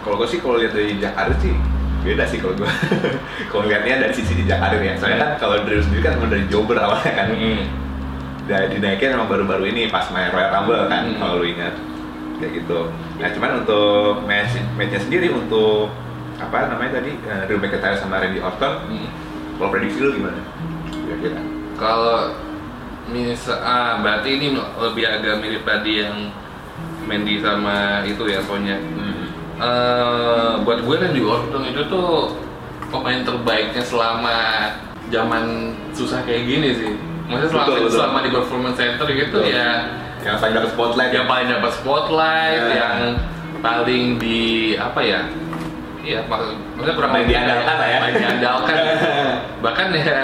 Kalau 0.00 0.16
gue 0.16 0.28
sih 0.28 0.40
kalau 0.40 0.56
lihat 0.56 0.72
dari 0.72 0.96
Jakarta 0.96 1.34
sih 1.38 1.52
beda 2.00 2.24
sih 2.24 2.40
kalau 2.40 2.56
gue. 2.56 2.68
kalau 3.52 3.64
lihatnya 3.64 4.00
dari 4.00 4.14
sisi 4.16 4.32
di 4.34 4.44
Jakarta 4.44 4.80
ya. 4.80 4.96
Soalnya 4.96 5.18
kan 5.20 5.30
kalau 5.38 5.56
Drew 5.64 5.80
sendiri 5.80 6.00
kan 6.00 6.16
dari 6.24 6.44
Jobber 6.48 6.80
awalnya 6.80 7.12
kan. 7.12 7.28
Mm. 7.30 7.62
Dan 8.44 8.68
dinaikin 8.70 9.16
emang 9.16 9.28
baru-baru 9.28 9.72
ini 9.72 9.88
pas 9.88 10.04
main 10.12 10.28
Royal 10.28 10.52
Rumble 10.52 10.84
kan 10.88 11.08
Hmm. 11.08 11.16
kalau 11.16 11.40
lu 11.40 11.48
ingat. 11.48 11.72
Kayak 12.36 12.60
gitu. 12.60 12.78
Nah 13.16 13.28
cuman 13.32 13.50
untuk 13.64 14.20
match 14.24 14.52
matchnya 14.76 15.00
sendiri 15.00 15.28
untuk 15.28 15.88
apa 16.36 16.68
namanya 16.68 17.00
tadi 17.00 17.16
eh, 17.16 17.42
Drew 17.48 17.56
McIntyre 17.56 17.96
sama 17.96 18.20
Randy 18.20 18.40
Orton 18.40 18.74
Mm. 18.88 19.08
Kalau 19.58 19.68
prediksi 19.70 19.98
lu 20.02 20.10
gimana? 20.18 20.40
Kira-kira. 20.90 21.40
Kalau 21.74 22.18
misal 23.10 23.58
ah 23.60 24.00
berarti 24.00 24.28
ini 24.40 24.46
lebih 24.56 25.04
agak 25.04 25.34
mirip 25.44 25.62
tadi 25.68 26.00
yang 26.00 26.32
Mandy 27.04 27.38
sama 27.44 28.00
itu 28.08 28.24
ya 28.24 28.40
Sonya. 28.42 28.80
Hmm. 28.80 29.28
Eh, 29.54 30.52
buat 30.66 30.82
gue 30.82 30.96
dan 30.98 31.14
Orton 31.14 31.62
itu 31.68 31.82
tuh 31.86 32.34
pemain 32.90 33.22
terbaiknya 33.22 33.84
selama 33.84 34.70
zaman 35.12 35.74
susah 35.94 36.24
kayak 36.26 36.42
gini 36.48 36.68
sih. 36.74 36.92
Maksudnya 37.28 37.50
selama, 37.52 37.66
Betul, 37.68 37.80
betul. 37.86 37.92
selama 37.96 38.18
di 38.20 38.30
performance 38.32 38.76
center 38.76 39.06
gitu 39.08 39.38
Betul. 39.40 39.56
ya 39.56 39.70
Yang 40.24 40.36
paling 40.40 40.54
dapat 40.60 40.70
spotlight 40.76 41.12
yang 41.12 41.26
paling 41.28 41.48
dapat 41.48 41.72
spotlight, 41.76 42.60
Ya. 42.60 42.72
yang 42.80 42.96
paling 43.60 44.04
di 44.20 44.40
apa 44.76 45.00
ya? 45.04 45.20
Iya, 46.04 46.20
mak- 46.28 46.52
maksudnya 46.76 46.94
kurang 46.94 47.10
lebih 47.14 47.26
diandalkan 47.32 47.74
lah 47.74 47.88
ya. 47.88 47.98
Paling 47.98 48.16
diandalkan. 48.20 48.76
Bahkan 49.64 49.86
ya 49.96 50.20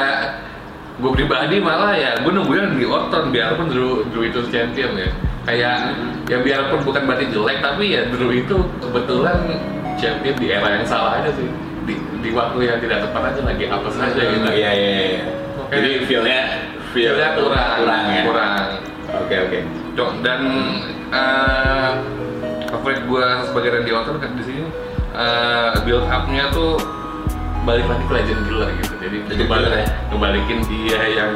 gue 1.01 1.11
pribadi 1.17 1.57
malah 1.57 1.97
ya 1.97 2.13
gue 2.21 2.29
nungguin 2.29 2.77
di 2.77 2.85
Orton 2.85 3.33
biarpun 3.33 3.73
Drew, 3.73 4.05
Drew 4.13 4.21
itu 4.23 4.45
champion 4.53 4.93
ya 4.93 5.09
kayak 5.49 5.97
ya 6.29 6.37
biarpun 6.39 6.85
bukan 6.85 7.09
berarti 7.09 7.33
jelek 7.33 7.65
tapi 7.65 7.97
ya 7.97 8.05
Drew 8.13 8.29
itu 8.29 8.53
kebetulan 8.79 9.49
champion 9.97 10.37
di 10.37 10.53
era 10.53 10.69
yang 10.71 10.85
salah 10.85 11.25
aja 11.25 11.33
sih 11.33 11.49
di, 11.89 11.97
di 12.21 12.29
waktu 12.37 12.69
yang 12.69 12.77
tidak 12.79 13.09
tepat 13.09 13.33
aja 13.33 13.41
lagi 13.49 13.65
apa 13.65 13.89
saja 13.89 14.21
gitu 14.21 14.45
Iya 14.45 14.71
iya 14.71 14.91
iya. 14.93 15.21
Oke. 15.57 15.73
Jadi 15.73 15.91
feel-nya 16.05 16.41
Feel-nya 16.93 17.29
kurang 17.33 17.69
kurang 17.81 18.03
ya. 18.05 18.23
kurang 18.29 18.53
Oke 19.25 19.35
oke. 19.41 19.59
Cok, 19.97 20.11
dan 20.21 20.41
eh 21.11 21.91
favorit 22.69 23.01
gue 23.03 23.25
sebagai 23.43 23.69
Randy 23.73 23.91
Orton 23.91 24.17
kan 24.21 24.37
di 24.37 24.45
sini 24.45 24.69
eh, 25.15 25.71
build 25.87 26.07
up-nya 26.07 26.51
tuh 26.55 26.79
balik 27.65 27.87
lagi 27.87 28.05
ke 28.09 28.13
legend 28.15 28.41
gila 28.49 28.67
gitu. 28.81 28.95
Jadi 29.01 29.17
killer 29.29 29.73
ya? 29.73 29.87
ngebalikin 30.09 30.59
dia 30.67 31.01
yang 31.13 31.33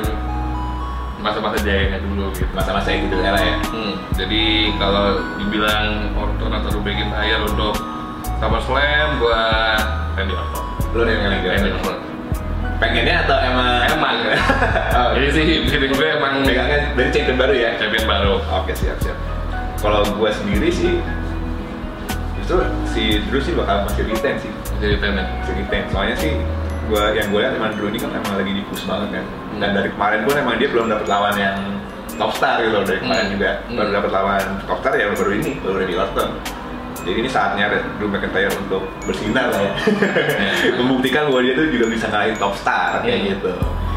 masa-masa 1.24 1.56
jayanya 1.64 1.98
dulu 2.04 2.28
gitu. 2.36 2.48
Masa-masa 2.52 2.92
itu 2.92 3.08
dulu 3.08 3.22
era 3.24 3.40
ya. 3.40 3.56
Hmm, 3.72 3.94
jadi 4.12 4.44
kalau 4.76 5.24
dibilang 5.40 6.12
Orton 6.12 6.52
atau 6.52 6.68
Drew 6.68 6.84
McIntyre 6.84 7.40
untuk 7.48 7.74
SummerSlam, 8.36 9.08
gua 9.20 9.42
Randy 10.20 10.34
Orton. 10.36 10.64
Lu 10.92 11.00
yang 11.08 11.20
yang 11.24 11.32
Randy 11.40 11.72
yang 11.72 11.80
Orton. 11.80 11.96
pengennya 12.74 13.16
atau 13.24 13.36
emang 13.38 13.86
Emang. 13.86 14.16
oh, 14.98 15.08
Jadi 15.16 15.28
sih 15.30 15.46
feeling 15.70 15.94
gue 15.94 16.08
emang 16.10 16.42
pegangnya 16.42 16.92
dari 16.92 17.08
champion 17.14 17.36
baru 17.40 17.54
ya. 17.54 17.70
champion 17.80 18.04
baru. 18.04 18.34
Oke 18.60 18.72
siap 18.76 18.98
siap. 19.00 19.16
Kalau 19.80 20.04
gua 20.18 20.28
sendiri 20.34 20.68
sih 20.68 21.00
justru 22.44 22.60
si 22.86 23.02
Drew 23.24 23.40
sih 23.40 23.56
bakal 23.56 23.88
masih 23.88 24.04
retain 24.04 24.36
sih, 24.36 24.52
Jadi 24.76 25.00
tenet. 25.00 25.24
masih 25.40 25.54
retain. 25.56 25.84
Soalnya 25.88 26.12
sih 26.14 26.32
gua 26.84 27.08
yang 27.10 27.32
gue 27.32 27.40
lihat 27.40 27.56
emang 27.56 27.72
Drew 27.72 27.88
ini 27.88 27.96
kan 27.96 28.12
emang 28.12 28.36
lagi 28.36 28.52
di 28.52 28.62
push 28.68 28.84
banget 28.84 29.16
kan. 29.16 29.24
Dan 29.56 29.68
Hmm. 29.70 29.76
dari 29.80 29.88
kemarin 29.88 30.20
pun 30.22 30.34
emang 30.36 30.54
dia 30.54 30.68
belum 30.68 30.86
dapat 30.86 31.06
lawan 31.08 31.34
yang 31.34 31.56
top 32.14 32.30
star 32.30 32.60
gitu 32.60 32.70
loh 32.70 32.84
dari 32.84 33.00
kemarin 33.00 33.24
Hmm. 33.24 33.32
juga. 33.32 33.50
Hmm. 33.64 33.76
Baru 33.80 33.90
dapat 33.90 34.10
lawan 34.12 34.44
top 34.62 34.78
star 34.78 34.92
ya 34.92 35.06
baru 35.10 35.30
ini, 35.32 35.50
baru 35.58 35.74
Randy 35.80 35.96
Orton. 35.96 36.30
Jadi 37.00 37.18
ini 37.18 37.28
saatnya 37.28 37.64
Drew 37.96 38.08
McIntyre 38.08 38.52
untuk 38.58 38.82
bersinar 39.02 39.48
lah 39.48 39.60
ya. 39.62 39.72
Membuktikan 40.78 41.28
bahwa 41.28 41.40
dia 41.40 41.52
tuh 41.54 41.68
juga 41.68 41.86
bisa 41.86 42.04
ngalahin 42.06 42.36
top 42.36 42.52
star 42.54 43.00
kayak 43.00 43.18
Hmm. 43.18 43.28
gitu. 43.32 43.52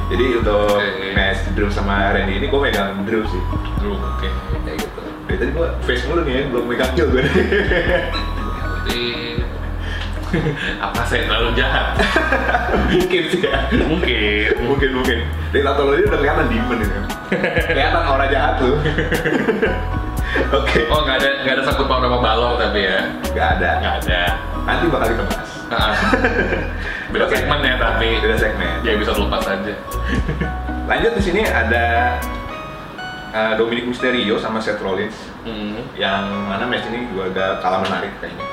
Jadi 0.08 0.25
untuk 0.39 0.80
Oke. 0.80 1.12
match 1.12 1.39
Drew 1.51 1.68
sama 1.68 2.16
Randy 2.16 2.34
ini 2.38 2.48
gue 2.48 2.60
megang 2.62 3.04
Drew 3.04 3.27
sih 3.27 3.42
Drew, 3.77 3.92
oke. 3.92 4.24
kayak 4.63 4.80
gitu. 4.80 5.00
Dari 5.27 5.36
tadi 5.38 5.51
gue 5.51 5.68
face 5.84 6.08
mulu 6.08 6.24
nih 6.24 6.34
ya, 6.34 6.44
belum 6.48 6.63
megang 6.66 6.92
kill 6.96 7.08
gue. 7.13 7.24
Apa 10.86 11.01
saya 11.07 11.25
terlalu 11.25 11.55
jahat? 11.55 11.96
mungkin 12.91 13.24
sih 13.31 13.41
ya. 13.43 13.67
Mungkin. 13.72 14.51
mungkin 14.63 14.89
mungkin. 15.00 15.17
Dari 15.51 15.63
tato 15.63 15.81
lo 15.88 15.93
ini 15.96 16.05
udah 16.05 16.19
kelihatan 16.19 16.46
demon 16.51 16.77
ini. 16.84 17.00
kelihatan 17.67 18.01
aura 18.03 18.25
jahat 18.27 18.55
lu. 18.62 18.75
Oke. 20.57 20.79
Oh 20.91 21.01
nggak 21.07 21.17
ada 21.24 21.29
nggak 21.43 21.53
ada 21.60 21.63
sangkut 21.63 21.88
paut 21.88 22.03
sama 22.03 22.19
balong 22.19 22.55
tapi 22.60 22.79
ya? 22.86 23.00
Gak 23.31 23.48
ada. 23.60 23.69
Nggak 23.79 23.96
ada. 24.05 24.22
Nanti 24.67 24.84
bakal 24.91 25.07
kita 25.15 25.24
bahas. 25.27 25.51
Ah. 25.67 25.93
Beda 27.12 27.25
Oke. 27.27 27.36
segmen 27.39 27.60
ya 27.63 27.75
tapi. 27.79 28.07
Beda 28.19 28.36
segmen. 28.36 28.75
Ya 28.84 28.91
bisa 29.00 29.12
lepas 29.15 29.43
aja. 29.48 29.74
Lanjut 30.88 31.12
di 31.19 31.24
sini 31.24 31.41
ada 31.43 32.15
uh, 33.31 33.53
Dominic 33.55 33.88
Mysterio 33.88 34.36
sama 34.38 34.60
Seth 34.60 34.79
Rollins 34.79 35.15
Hmm. 35.48 35.79
yang 35.96 36.27
mana 36.43 36.67
match 36.67 36.91
ini 36.91 37.07
juga 37.07 37.31
agak 37.31 37.51
kalah 37.63 37.79
menarik 37.79 38.12
kayaknya. 38.19 38.43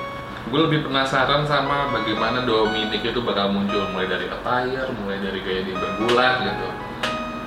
Gue 0.54 0.70
lebih 0.70 0.86
penasaran 0.86 1.42
sama 1.50 1.90
bagaimana 1.90 2.46
Dominic 2.46 3.02
itu 3.02 3.18
bakal 3.26 3.50
muncul 3.50 3.90
mulai 3.90 4.06
dari 4.06 4.30
attire, 4.30 4.86
mulai 5.02 5.18
dari 5.18 5.42
gaya 5.42 5.66
dia 5.66 5.74
bergulat 5.74 6.36
gitu. 6.46 6.66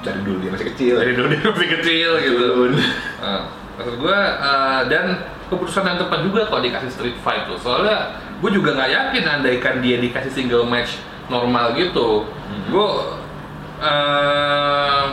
Dari 0.04 0.20
dulu 0.28 0.38
dia 0.44 0.52
masih 0.52 0.68
kecil. 0.76 0.94
Dari 1.00 1.14
dulu 1.16 1.28
dia 1.32 1.48
masih 1.48 1.70
kecil 1.80 2.10
gitu. 2.20 2.48
Nah, 3.24 3.42
maksud 3.80 3.96
gue 3.96 4.20
uh, 4.44 4.82
dan 4.92 5.24
keputusan 5.48 5.88
yang 5.88 5.98
tepat 6.04 6.20
juga 6.28 6.52
kalau 6.52 6.60
dikasih 6.60 6.92
street 6.92 7.18
fight 7.24 7.48
tuh 7.48 7.56
soalnya 7.56 8.20
gue 8.44 8.52
juga 8.52 8.76
nggak 8.76 8.92
yakin 8.92 9.24
andaikan 9.24 9.80
dia 9.80 9.96
dikasih 10.04 10.32
single 10.36 10.68
match 10.68 11.00
normal 11.32 11.72
gitu 11.80 12.28
Hmm. 12.48 12.64
gue 12.72 12.90
uh, 13.84 15.04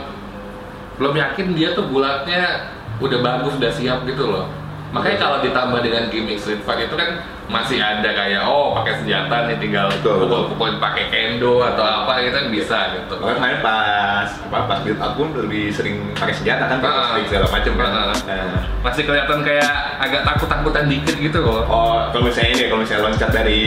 belum 1.02 1.14
yakin 1.18 1.50
dia 1.58 1.74
tuh 1.74 1.90
bulatnya 1.90 2.70
udah 3.02 3.18
bagus 3.18 3.58
udah 3.58 3.72
siap 3.74 4.06
gitu 4.06 4.30
loh 4.30 4.46
makanya 4.94 5.18
kalau 5.18 5.38
ditambah 5.42 5.82
dengan 5.82 6.06
gimmick 6.14 6.38
street 6.38 6.62
fight 6.62 6.86
itu 6.86 6.94
kan 6.94 7.26
masih 7.44 7.76
ada 7.76 8.08
kayak 8.08 8.40
oh 8.48 8.72
pakai 8.72 9.04
senjata 9.04 9.44
nih 9.44 9.60
tinggal 9.60 9.92
Betul, 9.92 10.24
betul. 10.24 10.48
pukul-pukul 10.48 10.80
pakai 10.80 11.04
kendo 11.12 11.60
atau 11.60 11.84
apa 11.84 12.24
gitu 12.24 12.32
kan 12.32 12.46
bisa 12.48 12.78
gitu 12.96 13.14
Makanya 13.20 13.36
kemarin 13.36 13.58
pas 13.60 14.28
apa 14.48 14.58
pas 14.64 14.78
build 14.80 14.96
up 14.96 15.12
pun 15.12 15.28
lebih 15.36 15.68
sering 15.68 16.08
pakai 16.16 16.32
senjata 16.32 16.64
kan, 16.66 16.80
pakai 16.80 17.00
stick 17.04 17.24
segala 17.28 17.46
macam 17.52 17.72
kan. 17.76 17.90
Ah. 17.92 18.16
Nah, 18.24 18.56
masih 18.80 19.02
kelihatan 19.04 19.38
kayak 19.44 19.70
agak 20.00 20.22
takut-takutan 20.24 20.84
dikit 20.88 21.16
gitu 21.20 21.38
loh 21.44 21.62
Oh, 21.68 22.08
kalau 22.10 22.24
misalnya 22.24 22.50
ini, 22.56 22.62
kalau 22.72 22.80
misalnya 22.80 23.02
loncat 23.12 23.30
dari 23.30 23.60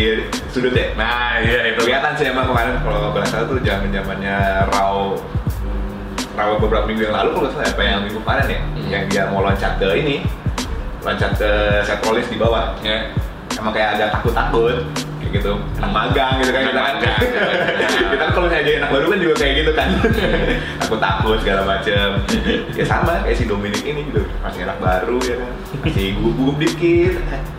sudut 0.50 0.74
ya. 0.74 0.86
nah 0.98 1.38
iya 1.38 1.70
itu 1.70 1.80
Kelihatan 1.86 2.12
sih 2.18 2.26
emang 2.28 2.50
kemarin 2.50 2.82
kalau 2.82 3.14
nggak 3.14 3.30
salah 3.30 3.46
tuh 3.46 3.62
zaman 3.62 3.94
zamannya 3.94 4.38
Raw 4.74 5.14
Raw 6.34 6.52
beberapa 6.58 6.86
minggu 6.86 7.10
yang 7.10 7.16
lalu 7.16 7.30
kalau 7.34 7.50
salah 7.54 7.70
apa 7.70 7.82
yang 7.82 8.02
minggu 8.06 8.20
kemarin 8.22 8.46
ya, 8.50 8.60
Hmm. 8.62 8.90
yang 8.90 9.04
dia 9.06 9.24
mau 9.30 9.42
loncat 9.42 9.74
ke 9.78 9.88
ini, 9.94 10.16
loncat 11.02 11.32
ke 11.36 11.50
Rollins 12.02 12.30
di 12.30 12.38
bawah. 12.38 12.74
ya 12.82 13.10
Emang 13.58 13.74
kayak 13.74 13.90
agak 13.98 14.10
takut-takut 14.14 14.76
kayak 15.18 15.32
gitu, 15.34 15.52
anak 15.82 15.92
magang 15.92 16.34
gitu 16.40 16.52
kan 16.54 16.62
kita 16.64 16.82
kan. 16.82 16.96
kita 18.14 18.22
kan 18.22 18.30
kalau 18.32 18.46
misalnya 18.48 18.64
jadi 18.64 18.78
anak 18.80 18.92
baru 18.96 19.06
kan 19.10 19.20
juga 19.20 19.36
kayak 19.36 19.54
gitu 19.60 19.72
kan, 19.76 19.90
takut-takut 20.80 21.38
segala 21.44 21.62
macem. 21.68 22.08
ya 22.72 22.86
sama 22.86 23.12
kayak 23.26 23.36
si 23.36 23.44
Dominic 23.44 23.84
ini 23.84 24.08
gitu, 24.08 24.24
masih 24.40 24.62
anak 24.64 24.80
baru 24.80 25.18
ya 25.26 25.36
kan, 25.42 25.52
masih 25.84 26.16
gugup 26.16 26.56
dikit, 26.56 27.14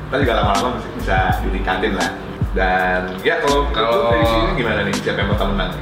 tapi 0.08 0.20
juga 0.24 0.34
lama-lama 0.40 0.80
masih 0.80 0.90
bisa 0.96 1.18
ditingkatin 1.44 1.92
lah. 1.92 2.10
Dan 2.56 3.00
ya 3.20 3.36
kalau 3.44 3.68
Kalau- 3.68 4.16
dari 4.16 4.24
sini 4.24 4.50
gimana 4.56 4.80
nih 4.88 4.94
siapa 4.96 5.18
yang 5.20 5.30
bakal 5.34 5.48
menang? 5.52 5.72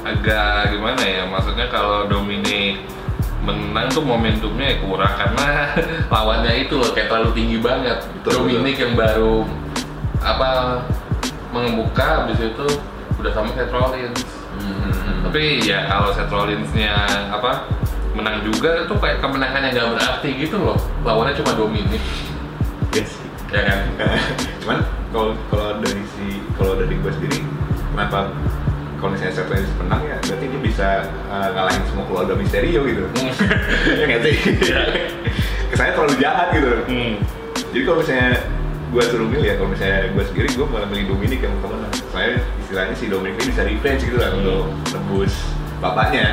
agak 0.00 0.72
gimana 0.72 1.02
ya 1.04 1.22
maksudnya 1.28 1.68
kalau 1.68 2.08
Dominic 2.08 2.80
menang 3.40 3.88
tuh 3.88 4.04
momentumnya 4.04 4.76
ya 4.76 4.76
kurang 4.84 5.14
karena 5.16 5.46
lawannya 6.12 6.52
itu 6.60 6.76
loh 6.76 6.90
kayak 6.92 7.08
terlalu 7.08 7.30
tinggi 7.32 7.56
banget. 7.60 7.98
Betul, 8.20 8.44
Dominic 8.44 8.76
yang 8.76 8.94
baru 8.96 9.48
apa 10.20 10.50
mengemuka 11.50 12.24
habis 12.24 12.36
itu 12.36 12.66
udah 13.16 13.32
sama 13.32 13.50
Seth 13.56 13.72
Rollins. 13.72 14.20
Hmm. 14.60 15.24
tapi 15.24 15.62
ya 15.62 15.86
kalau 15.88 16.10
Seth 16.12 16.28
Rollinsnya 16.28 16.92
apa 17.32 17.64
menang 18.12 18.42
juga 18.44 18.84
itu 18.84 18.94
kayak 18.98 19.22
kemenangan 19.22 19.62
yang 19.70 19.72
gak 19.72 19.88
berarti 19.96 20.30
gitu 20.36 20.56
loh. 20.60 20.76
Lawannya 21.06 21.32
cuma 21.38 21.56
Dominic 21.56 22.02
Yes. 22.90 23.14
ya 23.54 23.62
kan? 23.62 23.78
Cuman 24.66 24.78
kalau 25.14 25.32
kalau 25.48 25.78
dari 25.78 26.02
si 26.18 26.42
kalau 26.58 26.74
dari 26.74 26.94
gue 26.98 27.12
sendiri 27.14 27.38
kenapa 27.94 28.34
kalau 29.00 29.10
misalnya 29.10 29.32
Seth 29.32 29.48
Rollins 29.48 29.72
menang 29.76 30.02
ya 30.04 30.16
berarti 30.20 30.44
dia 30.46 30.60
bisa 30.60 30.86
uh, 31.26 31.48
ngalahin 31.50 31.82
semua 31.88 32.04
keluarga 32.04 32.32
Misterio 32.36 32.80
gitu 32.84 33.04
ya 33.98 34.04
nggak 34.04 34.20
sih 34.22 34.34
kesannya 35.70 35.92
terlalu 35.94 36.14
jahat 36.16 36.48
gitu 36.52 36.70
Hmm. 36.84 37.14
jadi 37.70 37.82
kalau 37.82 37.98
misalnya 37.98 38.30
gue 38.90 39.02
suruh 39.06 39.28
milih 39.28 39.46
ya 39.46 39.54
kalau 39.54 39.70
misalnya 39.70 39.98
gue 40.10 40.24
sendiri 40.26 40.48
gue 40.50 40.66
malah 40.66 40.88
milih 40.88 41.04
Dominic 41.08 41.40
yang 41.40 41.54
kemenang 41.58 41.92
soalnya 42.10 42.30
istilahnya 42.60 42.94
si 42.94 43.04
Dominic 43.06 43.34
ini 43.38 43.46
bisa 43.48 43.62
revenge 43.62 44.02
gitu 44.02 44.18
lah 44.18 44.30
Hmm. 44.30 44.38
untuk 44.42 44.60
nebus 44.90 45.34
bapaknya 45.78 46.26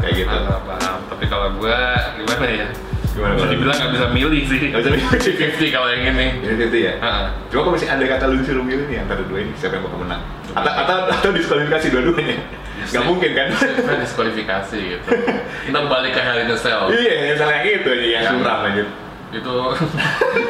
kayak 0.00 0.14
gitu 0.18 0.34
Paham, 0.34 0.62
paham. 0.66 0.98
Tapi 1.06 1.24
kalau 1.30 1.48
gue 1.54 1.76
gimana 2.18 2.46
ya? 2.50 2.66
Gimana, 3.12 3.36
Bisa 3.36 3.46
dibilang 3.46 3.76
nggak 3.76 3.92
bisa 3.92 4.06
milih 4.08 4.42
sih. 4.48 4.60
Nggak 4.72 4.80
bisa 4.80 4.90
milih. 4.90 5.06
50 5.60 5.68
kalau 5.68 5.86
yang 5.86 6.02
ini. 6.10 6.26
ini 6.40 6.64
itu 6.64 6.78
ya 6.80 6.94
Heeh. 6.96 7.24
Cuma 7.52 7.60
kalau 7.60 7.74
misalnya 7.76 7.94
ada 7.94 8.06
kata 8.08 8.24
lu 8.26 8.36
disuruh 8.40 8.64
milih 8.64 8.86
nih 8.88 8.98
antara 9.04 9.20
dua 9.22 9.38
ini 9.44 9.52
siapa 9.54 9.76
yang 9.76 9.84
bakal 9.84 10.00
menang? 10.00 10.22
Atau 10.52 10.72
atau, 10.84 10.96
atau 11.08 11.30
diskualifikasi 11.32 11.86
dua-duanya? 11.88 12.36
Gak 12.82 13.04
mungkin 13.06 13.30
kan? 13.32 13.48
Diskualifikasi 14.02 14.76
gitu. 14.76 15.06
Ntar 15.70 15.84
balik 15.86 16.12
ke 16.12 16.20
in 16.20 16.50
a 16.50 16.56
Cell. 16.58 16.90
iya, 16.90 17.32
yang 17.32 17.38
salah 17.38 17.62
yang 17.62 17.80
itu 17.80 17.88
aja 17.88 18.06
yang 18.06 18.24
Kan. 18.26 18.32
suram 18.36 18.60
aja. 18.68 18.84
Itu 19.32 19.54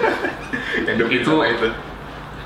Yang 0.88 0.96
Itu- 1.22 1.44
itu. 1.44 1.68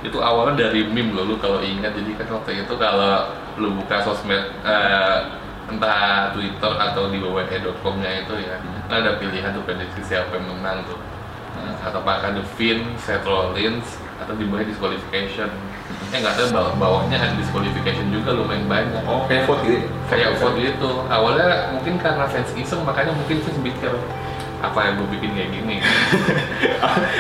itu 0.05 0.19
awalnya 0.23 0.69
dari 0.69 0.87
meme 0.87 1.17
loh 1.19 1.25
lu 1.27 1.35
kalau 1.41 1.59
ingat 1.59 1.91
jadi 1.91 2.15
kan 2.15 2.39
waktu 2.39 2.63
itu 2.63 2.75
kalau 2.79 3.27
lu 3.59 3.75
buka 3.75 3.99
sosmed 4.07 4.39
eh, 4.63 5.19
entah 5.67 6.31
Twitter 6.31 6.73
atau 6.79 7.11
di 7.11 7.19
wwe.com-nya 7.19 8.23
itu 8.23 8.35
ya 8.39 8.55
ada 8.87 9.19
pilihan 9.19 9.51
tuh 9.51 9.67
prediksi 9.67 9.99
siapa 10.05 10.37
yang 10.37 10.47
menang 10.53 10.87
tuh 10.87 11.01
Nah, 11.57 11.73
atau 11.89 12.05
apakah 12.05 12.37
The 12.37 12.45
Finn, 12.55 12.85
Seth 13.01 13.25
Rollins 13.25 13.97
atau 14.21 14.37
di 14.37 14.45
bawahnya 14.45 14.77
disqualification 14.77 15.49
eh 16.07 16.19
nggak 16.19 16.35
tahu 16.35 16.49
bawah 16.51 16.73
bawahnya 16.77 17.17
ada 17.19 17.35
disqualification 17.35 18.09
juga 18.09 18.31
lumayan 18.33 18.65
banyak 18.67 19.03
Oh, 19.05 19.27
kayak 19.27 19.45
vote 19.45 19.63
gitu. 19.63 19.75
ya? 19.77 19.83
kayak 20.07 20.31
vote 20.39 20.57
gitu 20.57 20.91
awalnya 21.07 21.47
mungkin 21.71 21.99
karena 21.99 22.25
fans 22.25 22.51
iseng 22.55 22.83
makanya 22.83 23.11
mungkin 23.13 23.43
fans 23.43 23.59
pikir 23.59 23.91
apa 24.57 24.79
yang 24.83 24.95
gue 24.97 25.09
bikin 25.13 25.31
kayak 25.33 25.51
gini 25.53 25.77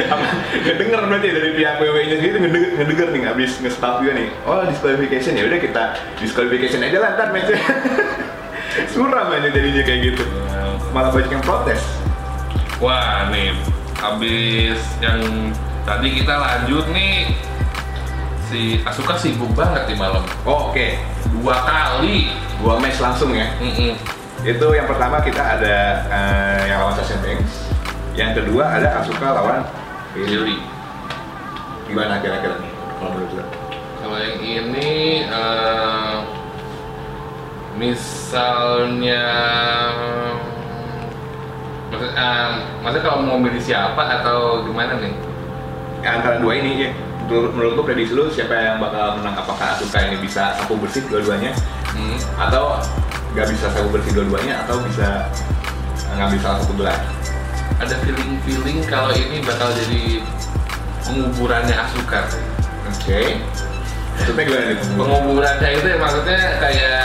Apa 0.08 0.24
ngedenger 0.56 1.00
berarti 1.04 1.28
dari 1.30 1.50
pihak 1.52 1.74
WWE 1.78 2.02
nya 2.02 2.16
sendiri 2.16 2.36
ngedenger, 2.40 2.70
ngedenger 2.74 3.08
nih 3.12 3.22
abis 3.28 3.50
nge-stop 3.60 4.00
juga 4.00 4.12
nih. 4.14 4.28
Oh, 4.44 4.64
disqualification 4.64 5.36
ya 5.36 5.44
udah 5.44 5.60
kita 5.60 5.84
disqualification 6.16 6.80
aja 6.80 6.96
lah 6.96 7.10
ntar 7.12 7.28
match 7.32 7.52
Suram 8.92 9.28
aja 9.30 9.48
jadinya 9.48 9.82
kayak 9.82 10.00
gitu. 10.06 10.24
Malah 10.92 11.12
banyak 11.12 11.28
yang 11.30 11.44
protes. 11.44 11.80
Wah 12.76 13.28
nih, 13.28 13.52
habis 13.96 14.80
yang 15.00 15.20
tadi 15.82 16.08
kita 16.14 16.34
lanjut 16.36 16.84
nih 16.88 17.36
si 18.46 18.78
Asuka 18.82 19.14
sibuk 19.16 19.50
banget 19.52 19.86
di 19.86 19.94
malam 19.94 20.22
Oh, 20.42 20.70
Oke, 20.70 20.98
dua 21.34 21.56
kali. 21.62 22.30
dua 22.56 22.78
match 22.78 22.98
langsung 22.98 23.34
ya. 23.34 23.50
Mm-mm. 23.58 23.92
Itu 24.40 24.66
yang 24.72 24.86
pertama 24.86 25.20
kita 25.20 25.42
ada 25.58 25.76
eh, 26.06 26.60
yang 26.70 26.80
lawan 26.80 26.94
Sasha 26.94 27.18
Banks. 27.20 27.68
Yang 28.14 28.40
kedua 28.40 28.64
ada 28.70 29.02
Asuka 29.02 29.28
lawan 29.32 29.60
Bayley. 30.14 30.30
Jadi 30.30 30.54
Gimana 31.86 32.18
kira-kira 32.18 32.58
nih 32.58 32.72
kalau 32.96 33.10
menurut 33.12 33.32
lo? 33.36 33.44
kalau 34.00 34.18
yang 34.18 34.38
ini 34.40 34.90
eh, 35.22 36.16
misalnya 37.76 39.26
maksud, 41.90 42.10
eh, 42.10 42.50
maksudnya 42.80 43.04
kalau 43.04 43.18
mau 43.20 43.36
milih 43.36 43.60
siapa 43.60 44.02
atau 44.20 44.62
gimana 44.64 44.96
nih? 44.96 45.12
Ya, 46.00 46.08
antara 46.16 46.38
dua 46.38 46.54
ini 46.54 46.86
ya. 46.86 46.90
Menurut, 47.26 47.50
menurut 47.58 47.72
lo 47.74 47.82
prediksi 47.82 48.14
lu 48.14 48.30
siapa 48.30 48.54
yang 48.54 48.78
bakal 48.78 49.18
menang? 49.18 49.34
Apakah 49.34 49.74
Asuka 49.74 49.98
ini 50.06 50.22
bisa 50.22 50.54
sapu 50.54 50.78
bersih 50.78 51.02
dua-duanya? 51.10 51.50
Hmm. 51.90 52.16
Atau 52.38 52.78
nggak 53.34 53.46
bisa 53.50 53.66
sapu 53.74 53.90
bersih 53.90 54.14
dua-duanya? 54.14 54.62
Atau 54.62 54.78
bisa 54.86 55.26
ngambil 56.14 56.38
salah 56.38 56.58
satu 56.62 56.74
gelar? 56.78 57.00
Ada 57.82 57.94
feeling-feeling 58.06 58.78
kalau 58.86 59.10
ini 59.10 59.42
bakal 59.42 59.74
jadi 59.74 60.22
penguburannya 61.02 61.74
Asuka 61.74 62.20
sih. 62.30 62.44
Oke. 62.86 63.22
Maksudnya 64.16 64.42
gimana 64.48 64.64
nih? 64.70 64.76
penguburannya 64.96 65.70
itu 65.76 65.86
ya 65.92 65.98
maksudnya 66.00 66.40
kayak 66.62 67.02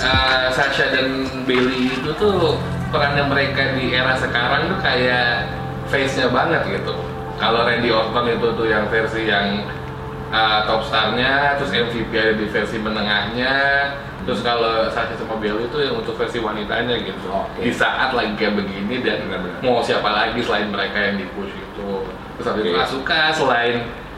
uh, 0.00 0.46
Sasha 0.54 0.86
dan 0.94 1.28
Bailey 1.44 1.92
itu 1.92 2.10
tuh 2.16 2.56
perannya 2.88 3.26
mereka 3.26 3.74
di 3.76 3.92
era 3.92 4.16
sekarang 4.16 4.72
tuh 4.72 4.78
kayak 4.80 5.50
face-nya 5.90 6.30
banget 6.30 6.62
gitu. 6.78 6.94
Kalau 7.36 7.68
Randy 7.68 7.92
Orton 7.92 8.26
itu 8.32 8.48
tuh 8.56 8.66
yang 8.66 8.88
versi 8.88 9.28
yang 9.28 9.68
uh, 10.32 10.64
top 10.64 10.88
star-nya, 10.88 11.60
terus 11.60 11.70
MVP 11.72 12.10
ada 12.16 12.32
di 12.32 12.46
versi 12.48 12.76
menengahnya, 12.80 13.54
terus 14.24 14.40
kalau 14.40 14.88
Sasha 14.88 15.14
sama 15.20 15.36
Bailey 15.36 15.68
itu 15.68 15.78
yang 15.84 16.00
untuk 16.00 16.16
versi 16.16 16.40
wanitanya 16.40 16.96
gitu. 16.96 17.28
Oke. 17.28 17.60
Di 17.60 17.72
saat 17.76 18.16
lagi 18.16 18.32
kayak 18.40 18.56
begini 18.56 19.04
dan 19.04 19.28
Benar-benar. 19.28 19.60
mau 19.60 19.84
siapa 19.84 20.08
lagi 20.08 20.40
selain 20.40 20.72
mereka 20.72 20.96
yang 20.96 21.16
di 21.20 21.26
push 21.36 21.52
itu. 21.52 21.90
Terus 22.40 22.46
habis 22.48 22.62
itu 22.64 22.72
Oke. 22.72 22.84
Asuka 22.84 23.20
selain 23.36 23.76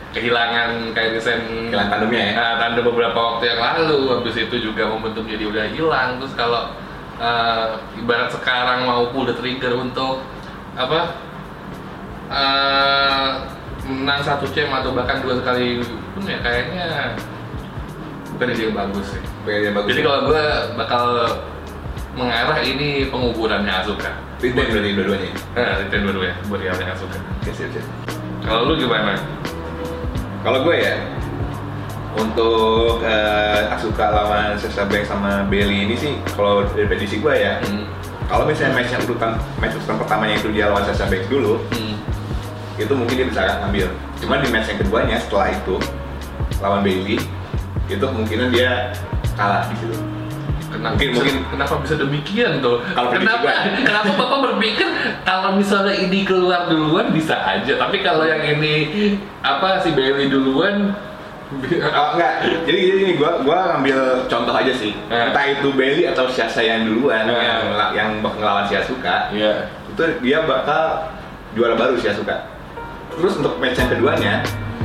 kehilangan 0.09 0.89
kayak 0.97 1.21
desain 1.21 1.43
Kehilangan 1.69 1.91
tandemnya 1.93 2.23
ya? 2.23 2.33
Nah, 2.33 2.53
tanda 2.57 2.81
beberapa 2.81 3.19
waktu 3.19 3.43
yang 3.45 3.59
lalu, 3.61 3.99
habis 4.09 4.35
itu 4.41 4.55
juga 4.57 4.89
momentum 4.89 5.27
jadi 5.27 5.43
udah 5.45 5.65
hilang. 5.69 6.17
Terus 6.17 6.33
kalau 6.33 6.73
eh, 7.19 7.67
ibarat 7.99 8.31
sekarang 8.33 8.87
mau 8.89 9.11
pull 9.13 9.27
the 9.29 9.35
trigger 9.37 9.75
untuk 9.77 10.23
apa 10.73 11.28
eh, 12.29 13.27
menang 13.89 14.21
satu 14.21 14.45
cem 14.53 14.69
atau 14.69 14.93
bahkan 14.93 15.17
dua 15.25 15.41
kali 15.41 15.81
pun 16.13 16.23
ya 16.29 16.37
kayaknya 16.45 17.17
bukan 18.35 18.53
ide 18.53 18.63
yang 18.69 18.77
bagus 18.77 19.05
sih. 19.17 19.21
Oke, 19.43 19.53
yang 19.65 19.75
bagus. 19.75 19.89
Jadi 19.91 20.01
kalau 20.05 20.19
gue 20.29 20.43
bakal 20.77 21.05
mengarah 22.13 22.59
ini 22.61 23.09
penguburannya 23.09 23.73
Asuka. 23.73 24.11
Retain 24.39 24.55
berarti 24.71 24.91
dua-duanya. 24.95 25.31
Nah, 25.57 25.73
retain 25.83 26.01
dua-duanya 26.05 26.35
buat 26.47 26.61
yang 26.63 26.77
Asuka. 26.93 27.17
Oke, 27.17 27.51
siap, 27.51 27.69
siap. 27.73 27.85
Kalau 28.45 28.71
lu 28.71 28.73
gimana? 28.79 29.19
Kalau 30.39 30.63
gue 30.63 30.75
ya, 30.79 30.95
untuk 32.15 33.03
eh, 33.03 33.73
Asuka 33.75 34.05
lawan 34.09 34.55
Sasha 34.55 34.87
Banks 34.87 35.11
sama 35.11 35.43
Bailey 35.51 35.85
ini 35.89 35.95
sih, 35.99 36.13
kalau 36.33 36.63
dari 36.73 36.87
prediksi 36.87 37.19
gue 37.19 37.33
ya, 37.35 37.59
Hmm. 37.63 37.85
kalau 38.25 38.47
misalnya 38.47 38.79
match 38.79 38.91
yang 38.95 39.03
urutan 39.03 39.35
match 39.59 39.75
urutan 39.75 39.95
pertamanya 39.99 40.35
itu 40.39 40.49
dia 40.55 40.71
lawan 40.71 40.83
Sasha 40.87 41.05
Banks 41.11 41.27
dulu, 41.27 41.59
Hmm. 41.75 41.88
Itu 42.79 42.93
mungkin 42.95 43.15
dia 43.15 43.27
bisa 43.27 43.41
ngambil. 43.59 43.87
Cuman 44.17 44.37
di 44.39 44.47
match 44.49 44.67
yang 44.71 44.79
keduanya 44.79 45.15
setelah 45.19 45.47
itu 45.51 45.75
lawan 46.57 46.81
Bailey, 46.81 47.19
itu 47.85 47.99
kemungkinan 48.01 48.47
dia 48.49 48.95
kalah 49.35 49.67
di 49.67 49.75
situ. 49.77 49.95
Kenapa, 50.69 50.93
Mungkin- 50.93 51.09
bisa, 51.09 51.17
mungkin- 51.17 51.45
kenapa 51.49 51.73
bisa 51.81 51.95
demikian 51.97 52.51
tuh? 52.61 52.77
Kalau 52.93 53.09
kenapa, 53.09 53.49
kenapa 53.89 54.11
Bapak 54.13 54.39
berpikir 54.45 54.85
kalau 55.23 55.57
misalnya 55.57 55.97
ini 55.97 56.21
keluar 56.21 56.69
duluan 56.69 57.09
bisa 57.09 57.33
aja, 57.35 57.73
tapi 57.75 57.99
kalau 57.99 58.21
yang 58.23 58.39
ini 58.39 58.85
apa 59.41 59.81
si 59.81 59.91
Bailey 59.91 60.29
duluan 60.29 60.93
Oh, 61.49 62.13
enggak, 62.13 62.45
jadi 62.61 62.77
gini 62.77 63.17
gua 63.17 63.41
gua 63.41 63.73
ngambil 63.73 63.97
contoh 64.29 64.53
aja 64.53 64.69
sih. 64.69 64.93
Eh. 65.09 65.33
Entah 65.33 65.49
itu 65.49 65.73
Bailey 65.73 66.05
atau 66.05 66.29
Sasha 66.29 66.61
yang 66.61 66.85
duluan 66.85 67.25
Eh. 67.25 67.33
yang 67.33 67.61
yang 67.89 68.09
ngelawan 68.21 68.69
si 68.69 68.77
Asuka, 68.77 69.33
Iya. 69.33 69.65
itu 69.89 70.03
dia 70.21 70.45
bakal 70.45 71.09
juara 71.57 71.73
baru 71.73 71.97
si 71.97 72.05
Asuka. 72.05 72.37
Terus 73.17 73.33
untuk 73.39 73.57
match 73.57 73.77
yang 73.79 73.89
keduanya, 73.89 74.33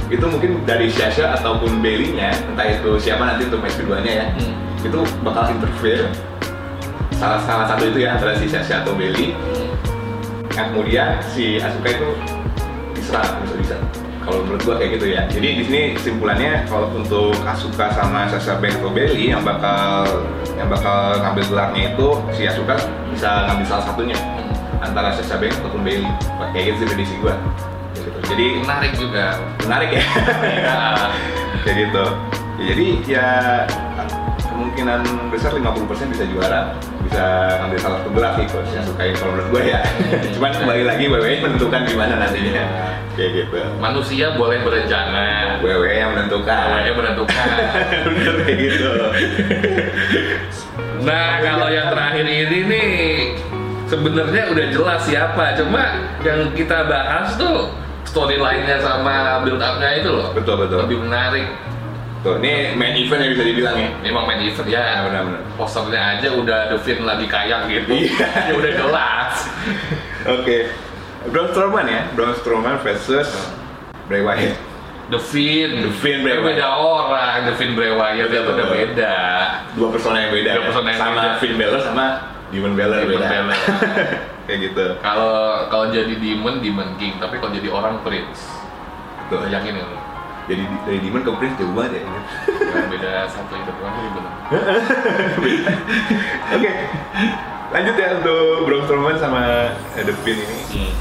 itu 0.08 0.24
mungkin 0.24 0.64
dari 0.64 0.88
Sasha 0.92 1.36
ataupun 1.36 1.80
Bailey-nya, 1.80 2.32
entah 2.48 2.66
itu 2.68 2.96
siapa 3.00 3.24
nanti 3.24 3.48
untuk 3.48 3.60
match 3.60 3.76
keduanya 3.80 4.12
ya, 4.12 4.26
Hmm. 4.36 4.54
itu 4.84 5.00
bakal 5.24 5.48
interfere 5.48 6.08
salah 7.14 7.40
salah 7.46 7.64
satu 7.70 7.88
itu 7.88 8.04
ya 8.04 8.18
antara 8.18 8.36
si 8.36 8.44
Sasha 8.50 8.84
atau 8.84 8.92
Bailey. 8.92 9.32
Yang 10.54 10.66
kemudian 10.70 11.18
si 11.34 11.58
Asuka 11.58 11.88
itu 11.90 12.08
diserang 12.94 13.42
bisa 13.42 13.54
bisa. 13.58 13.76
Kalau 14.24 14.40
menurut 14.40 14.60
gua 14.64 14.74
kayak 14.80 14.96
gitu 15.00 15.06
ya. 15.12 15.22
Jadi 15.28 15.48
di 15.60 15.62
sini 15.66 15.82
kesimpulannya 15.98 16.64
kalau 16.68 16.88
untuk 16.94 17.34
Asuka 17.44 17.90
sama 17.92 18.28
Sasha 18.30 18.56
Banks 18.60 18.78
atau 18.78 18.92
Bailey 18.92 19.34
yang 19.34 19.42
bakal 19.42 20.04
yang 20.54 20.68
bakal 20.70 21.18
ngambil 21.20 21.44
gelarnya 21.48 21.82
itu 21.96 22.08
si 22.32 22.42
Asuka 22.46 22.76
bisa 23.10 23.50
ngambil 23.50 23.66
salah 23.66 23.84
satunya 23.88 24.16
antara 24.78 25.10
Sasha 25.16 25.36
Banks 25.40 25.58
ataupun 25.64 25.80
Bailey. 25.82 26.08
Kayak 26.54 26.64
gitu 26.70 26.76
sih 26.76 26.86
prediksi 26.92 27.14
gua. 27.24 27.34
Jadi 28.24 28.46
Menarik 28.60 28.92
juga. 28.96 29.26
menarik 29.62 29.90
ya. 29.92 30.04
Nah, 30.64 31.08
kayak 31.64 31.76
gitu. 31.88 32.04
Ya, 32.54 32.64
jadi 32.70 32.86
ya 33.04 33.28
kemungkinan 34.46 35.00
besar 35.28 35.50
50% 35.50 35.74
bisa 36.14 36.24
juara 36.30 36.78
bisa 37.02 37.24
ngambil 37.58 37.78
salah 37.82 37.98
satu 37.98 38.10
gelar 38.14 38.32
sih 38.38 38.46
kalau 38.46 38.64
saya 38.70 38.82
sukain 38.86 39.14
kalau 39.18 39.34
menurut 39.34 39.48
gue 39.50 39.62
ya 39.74 39.80
cuman 40.38 40.50
kembali 40.54 40.82
lagi 40.86 41.04
WWE 41.10 41.34
menentukan 41.42 41.80
gimana 41.84 42.14
nantinya 42.16 42.64
kayak 43.18 43.30
gitu 43.34 43.58
manusia 43.82 44.38
boleh 44.38 44.62
berencana. 44.62 45.58
WWE 45.58 45.90
yang 45.90 46.10
menentukan 46.14 46.64
Awalnya 46.70 46.94
menentukan. 46.94 47.46
bener 48.06 48.34
kayak 48.46 48.58
gitu 48.62 48.90
Nah, 51.04 51.36
kalau 51.42 51.68
yang 51.68 51.92
terakhir 51.92 52.24
ini 52.24 52.58
nih 52.64 52.90
sebenarnya 53.84 54.48
udah 54.48 54.66
jelas 54.72 55.00
siapa. 55.04 55.52
Cuma 55.52 56.00
yang 56.24 56.48
kita 56.56 56.88
bahas 56.88 57.36
tuh 57.36 57.68
storyline-nya 58.04 58.76
sama 58.80 59.42
build 59.42 59.60
up-nya 59.60 59.90
itu 60.00 60.10
loh. 60.12 60.30
betul 60.36 60.60
betul 60.60 60.84
Lebih 60.86 60.98
menarik. 61.04 61.48
Tuh, 62.24 62.40
ini 62.40 62.72
main 62.72 62.96
event 62.96 63.20
yang 63.20 63.32
bisa 63.36 63.44
dibilang 63.44 63.76
ya. 63.76 63.88
Ini 64.00 64.08
emang 64.08 64.24
main 64.24 64.40
event 64.40 64.68
ya. 64.68 65.04
Benar-benar. 65.04 65.40
Posternya 65.60 66.00
aja 66.16 66.28
udah 66.32 66.60
The 66.72 66.78
Finn 66.80 67.04
lagi 67.04 67.28
kayak 67.28 67.68
gitu. 67.68 68.08
Iya. 68.08 68.28
ya 68.48 68.52
udah 68.56 68.72
jelas. 68.72 69.34
Oke. 70.24 70.72
Braun 71.28 71.48
Strowman 71.52 71.84
ya, 71.88 72.00
Braun 72.12 72.36
Strowman 72.36 72.76
versus 72.84 73.28
Bray 74.08 74.20
Wyatt. 74.20 74.56
The 75.12 75.20
Finn, 75.20 75.84
The 75.84 75.92
Finn, 76.00 76.24
Bray 76.24 76.40
Kan 76.40 76.48
beda 76.48 76.68
orang, 76.80 77.48
The 77.48 77.54
Finn 77.60 77.76
Bray 77.76 77.92
Wyatt 77.92 78.28
itu 78.28 78.40
betul. 78.40 78.66
beda. 78.72 79.16
Dua 79.76 79.88
persona 79.92 80.16
yang 80.24 80.32
beda. 80.32 80.50
Dua 80.56 80.60
ya? 80.60 80.66
persona 80.68 80.86
yang 80.92 81.00
sama 81.00 81.20
beda. 81.20 81.40
Finn 81.40 81.54
Balor 81.60 81.80
sama 81.84 82.06
Demon 82.54 82.78
Balor 82.78 83.02
Demon 83.02 83.18
beda. 83.18 83.26
Balor. 83.26 83.58
Kayak 84.46 84.58
gitu. 84.70 84.84
Kalau 85.02 85.34
kalau 85.66 85.86
jadi 85.90 86.14
Demon, 86.14 86.62
Demon 86.62 86.94
King, 86.94 87.18
tapi 87.18 87.42
kalau 87.42 87.50
jadi 87.50 87.66
orang 87.74 87.98
Prince. 88.06 88.46
Tuh. 89.26 89.42
Bayangin 89.42 89.82
ya. 89.82 89.86
Jadi 90.44 90.62
dari 90.86 90.98
Demon 91.02 91.24
ke 91.26 91.32
Prince 91.34 91.56
jauh 91.58 91.74
banget 91.74 91.98
ya. 91.98 92.02
Yang 92.04 92.88
beda 92.94 93.10
satu 93.26 93.52
itu 93.58 93.70
doang 93.74 93.96
ini 93.98 94.08
bener. 94.14 94.32
Oke. 96.54 96.70
Lanjut 97.74 97.94
ya 97.98 98.08
untuk 98.22 98.70
Braun 98.70 98.82
Strowman 98.86 99.16
sama 99.18 99.42
The 99.98 100.14
Finn 100.22 100.38
ini. 100.38 100.58
Hmm. 100.78 100.92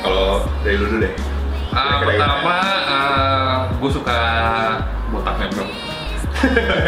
Kalau 0.00 0.48
dari 0.64 0.80
lu 0.80 0.88
dulu 0.88 1.04
deh. 1.04 1.12
Ah, 1.70 2.02
Kira-kira 2.02 2.18
pertama, 2.18 2.56
gue 3.78 3.90
suka 3.92 4.18
botaknya 5.12 5.46
bro. 5.54 5.89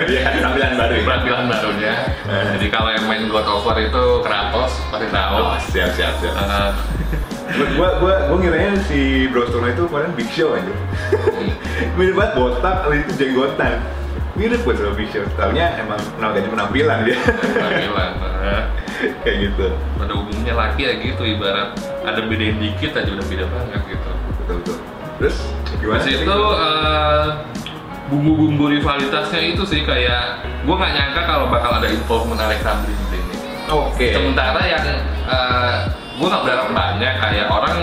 Iya, 0.09 0.41
tampilan 0.41 0.73
baru 0.75 0.93
ya. 0.93 1.03
Penampilan 1.05 1.45
barunya. 1.47 1.95
Eh. 2.25 2.45
Jadi 2.57 2.67
kalau 2.69 2.89
yang 2.89 3.05
main 3.05 3.29
God 3.29 3.45
of 3.45 3.63
War 3.63 3.77
itu 3.77 4.05
Kratos, 4.21 4.73
pasti 4.89 5.07
tahu. 5.09 5.37
Oh, 5.37 5.57
siap 5.69 5.91
siap 5.93 6.15
siap. 6.19 6.35
Eh, 6.35 6.73
Gua 7.77 8.01
gua 8.01 8.15
gua, 8.33 8.37
ngiranya 8.41 8.81
si 8.89 9.29
Strowman 9.29 9.77
itu 9.77 9.85
kemarin 9.85 10.11
Big 10.17 10.31
Show 10.33 10.57
aja. 10.57 10.73
Mirip 12.01 12.17
banget 12.17 12.33
botak, 12.33 12.89
lalu 12.89 13.05
itu 13.05 13.13
jenggotan. 13.21 13.77
Mirip 14.33 14.65
buat 14.65 14.81
sama 14.81 14.97
Big 14.97 15.13
Show. 15.13 15.21
Taunya 15.37 15.77
emang 15.77 16.01
namanya 16.17 16.49
penampilan 16.49 16.99
dia. 17.05 17.19
penampilan. 17.21 18.13
Eh, 18.43 18.63
Kayak 19.23 19.37
gitu. 19.51 19.67
pada 19.99 20.13
umumnya 20.15 20.55
laki 20.55 20.83
ya 20.83 20.93
gitu, 20.95 21.23
ibarat 21.27 21.75
ada 22.03 22.23
bedain 22.23 22.55
dikit 22.59 22.91
aja 22.95 23.07
udah 23.07 23.27
beda 23.27 23.47
banget 23.51 23.81
gitu. 23.91 24.11
Betul 24.39 24.55
betul. 24.63 24.77
Terus 25.19 25.37
gimana? 25.79 25.99
Terus 26.03 26.23
itu 26.23 26.39
bumbu-bumbu 28.13 28.69
rivalitasnya 28.69 29.57
itu 29.57 29.65
sih 29.65 29.81
kayak 29.89 30.45
gue 30.69 30.75
nggak 30.77 30.93
nyangka 30.93 31.21
kalau 31.25 31.49
bakal 31.49 31.81
ada 31.81 31.89
involvement 31.89 32.37
Bliss 32.85 33.01
di 33.09 33.17
sini. 33.17 33.37
Oke. 33.73 34.13
Sementara 34.13 34.61
yang 34.69 34.85
gue 36.21 36.27
nggak 36.29 36.43
berharap 36.45 36.69
banyak 36.77 37.13
kayak 37.17 37.47
orang 37.49 37.77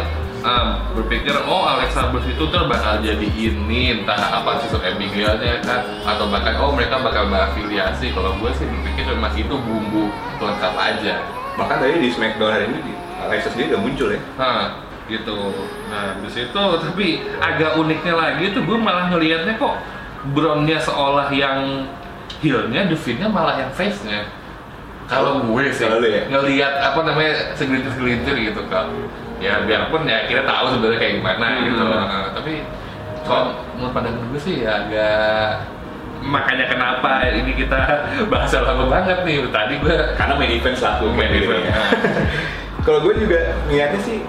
eh, 0.46 0.66
berpikir 0.94 1.34
oh 1.50 1.66
Alexa 1.66 2.14
Bliss 2.14 2.30
itu 2.30 2.46
ntar 2.46 2.70
bakal 2.70 3.02
jadi 3.02 3.26
ini 3.26 4.06
entah 4.06 4.40
apa 4.40 4.62
sistem 4.62 4.86
Abigailnya 4.86 5.66
kan 5.66 5.82
atau 6.06 6.30
bahkan 6.30 6.62
oh 6.62 6.78
mereka 6.78 7.02
bakal 7.02 7.26
berafiliasi 7.26 8.14
kalau 8.14 8.38
gue 8.38 8.54
sih 8.54 8.70
berpikir 8.70 9.10
memang 9.10 9.34
itu 9.34 9.56
bumbu 9.58 10.14
pelengkap 10.38 10.78
aja 10.78 11.26
Bahkan 11.60 11.76
tadi 11.84 12.00
di 12.00 12.08
SmackDown 12.08 12.56
hari 12.56 12.72
ini 12.72 12.94
Alexa 13.20 13.52
sendiri 13.52 13.76
udah 13.76 13.82
muncul 13.84 14.08
ya. 14.16 14.22
nah 14.40 14.88
gitu 15.10 15.52
nah 15.90 16.14
di 16.22 16.30
situ 16.30 16.64
tapi 16.86 17.26
agak 17.42 17.82
uniknya 17.82 18.14
lagi 18.14 18.54
tuh 18.54 18.62
gue 18.62 18.78
malah 18.78 19.10
ngelihatnya 19.10 19.58
kok 19.58 19.76
Brownnya 20.20 20.78
seolah 20.78 21.32
yang 21.32 21.88
heelnya 22.40 22.88
Devinnya 22.88 23.28
malah 23.28 23.56
yang 23.56 23.72
face-nya 23.72 24.28
kalau 25.10 25.42
gue 25.42 25.74
sih 25.74 25.90
ya? 25.90 26.22
ngelihat 26.30 26.74
apa 26.86 27.02
namanya 27.02 27.34
segelintir-segelintir 27.58 28.54
gitu 28.54 28.62
kan 28.70 28.86
ya 29.42 29.64
biarpun 29.66 30.06
ya 30.06 30.30
kita 30.30 30.46
tahu 30.46 30.78
sebenarnya 30.78 31.00
kayak 31.02 31.14
gimana 31.18 31.46
Hmm. 31.50 31.64
gitu 31.66 31.82
Nah, 31.82 32.30
tapi 32.36 32.54
kalau 33.26 33.58
menurut 33.74 33.94
pandangan 33.96 34.22
gue 34.30 34.42
sih 34.42 34.56
ya 34.62 34.86
agak 34.86 35.66
makanya 36.20 36.68
kenapa 36.68 37.26
ini 37.26 37.56
kita 37.56 37.80
bahas 38.32 38.52
lama 38.54 38.86
banget 38.86 39.24
nih 39.24 39.48
tadi 39.50 39.80
gue 39.80 39.96
Karena 40.14 40.34
main 40.36 40.52
event 40.52 40.76
selaku 40.76 41.10
main 41.16 41.32
event 41.32 41.64
ya. 41.64 41.74
Kalau 42.86 43.00
gue 43.04 43.14
juga 43.18 43.40
niatnya 43.68 44.00
sih 44.00 44.20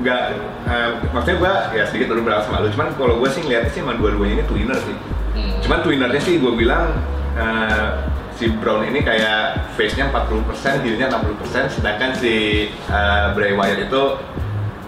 nggak, 0.00 0.22
eh, 0.66 0.90
maksudnya 1.12 1.36
gue 1.36 1.52
ya 1.76 1.84
sedikit 1.86 2.16
udah 2.16 2.24
berasa 2.24 2.48
malu. 2.48 2.66
Cuman 2.72 2.88
kalau 2.96 3.14
gue 3.20 3.28
sih 3.28 3.40
ngeliatnya 3.44 3.70
sih 3.70 3.80
emang 3.84 4.00
dua-duanya 4.00 4.40
ini 4.40 4.44
twinner 4.48 4.78
sih. 4.80 4.96
Hmm. 5.36 5.56
Cuman 5.62 5.78
twinnernya 5.84 6.20
sih 6.20 6.34
gue 6.40 6.52
bilang 6.56 6.96
eh, 7.36 7.88
si 8.34 8.48
Brown 8.56 8.88
ini 8.88 9.04
kayak 9.04 9.72
face-nya 9.76 10.08
40%, 10.08 10.80
heelnya 10.80 11.12
60%, 11.12 11.76
sedangkan 11.76 12.10
si 12.16 12.34
eh, 12.72 13.26
Bray 13.36 13.52
Wyatt 13.52 13.84
itu 13.84 14.02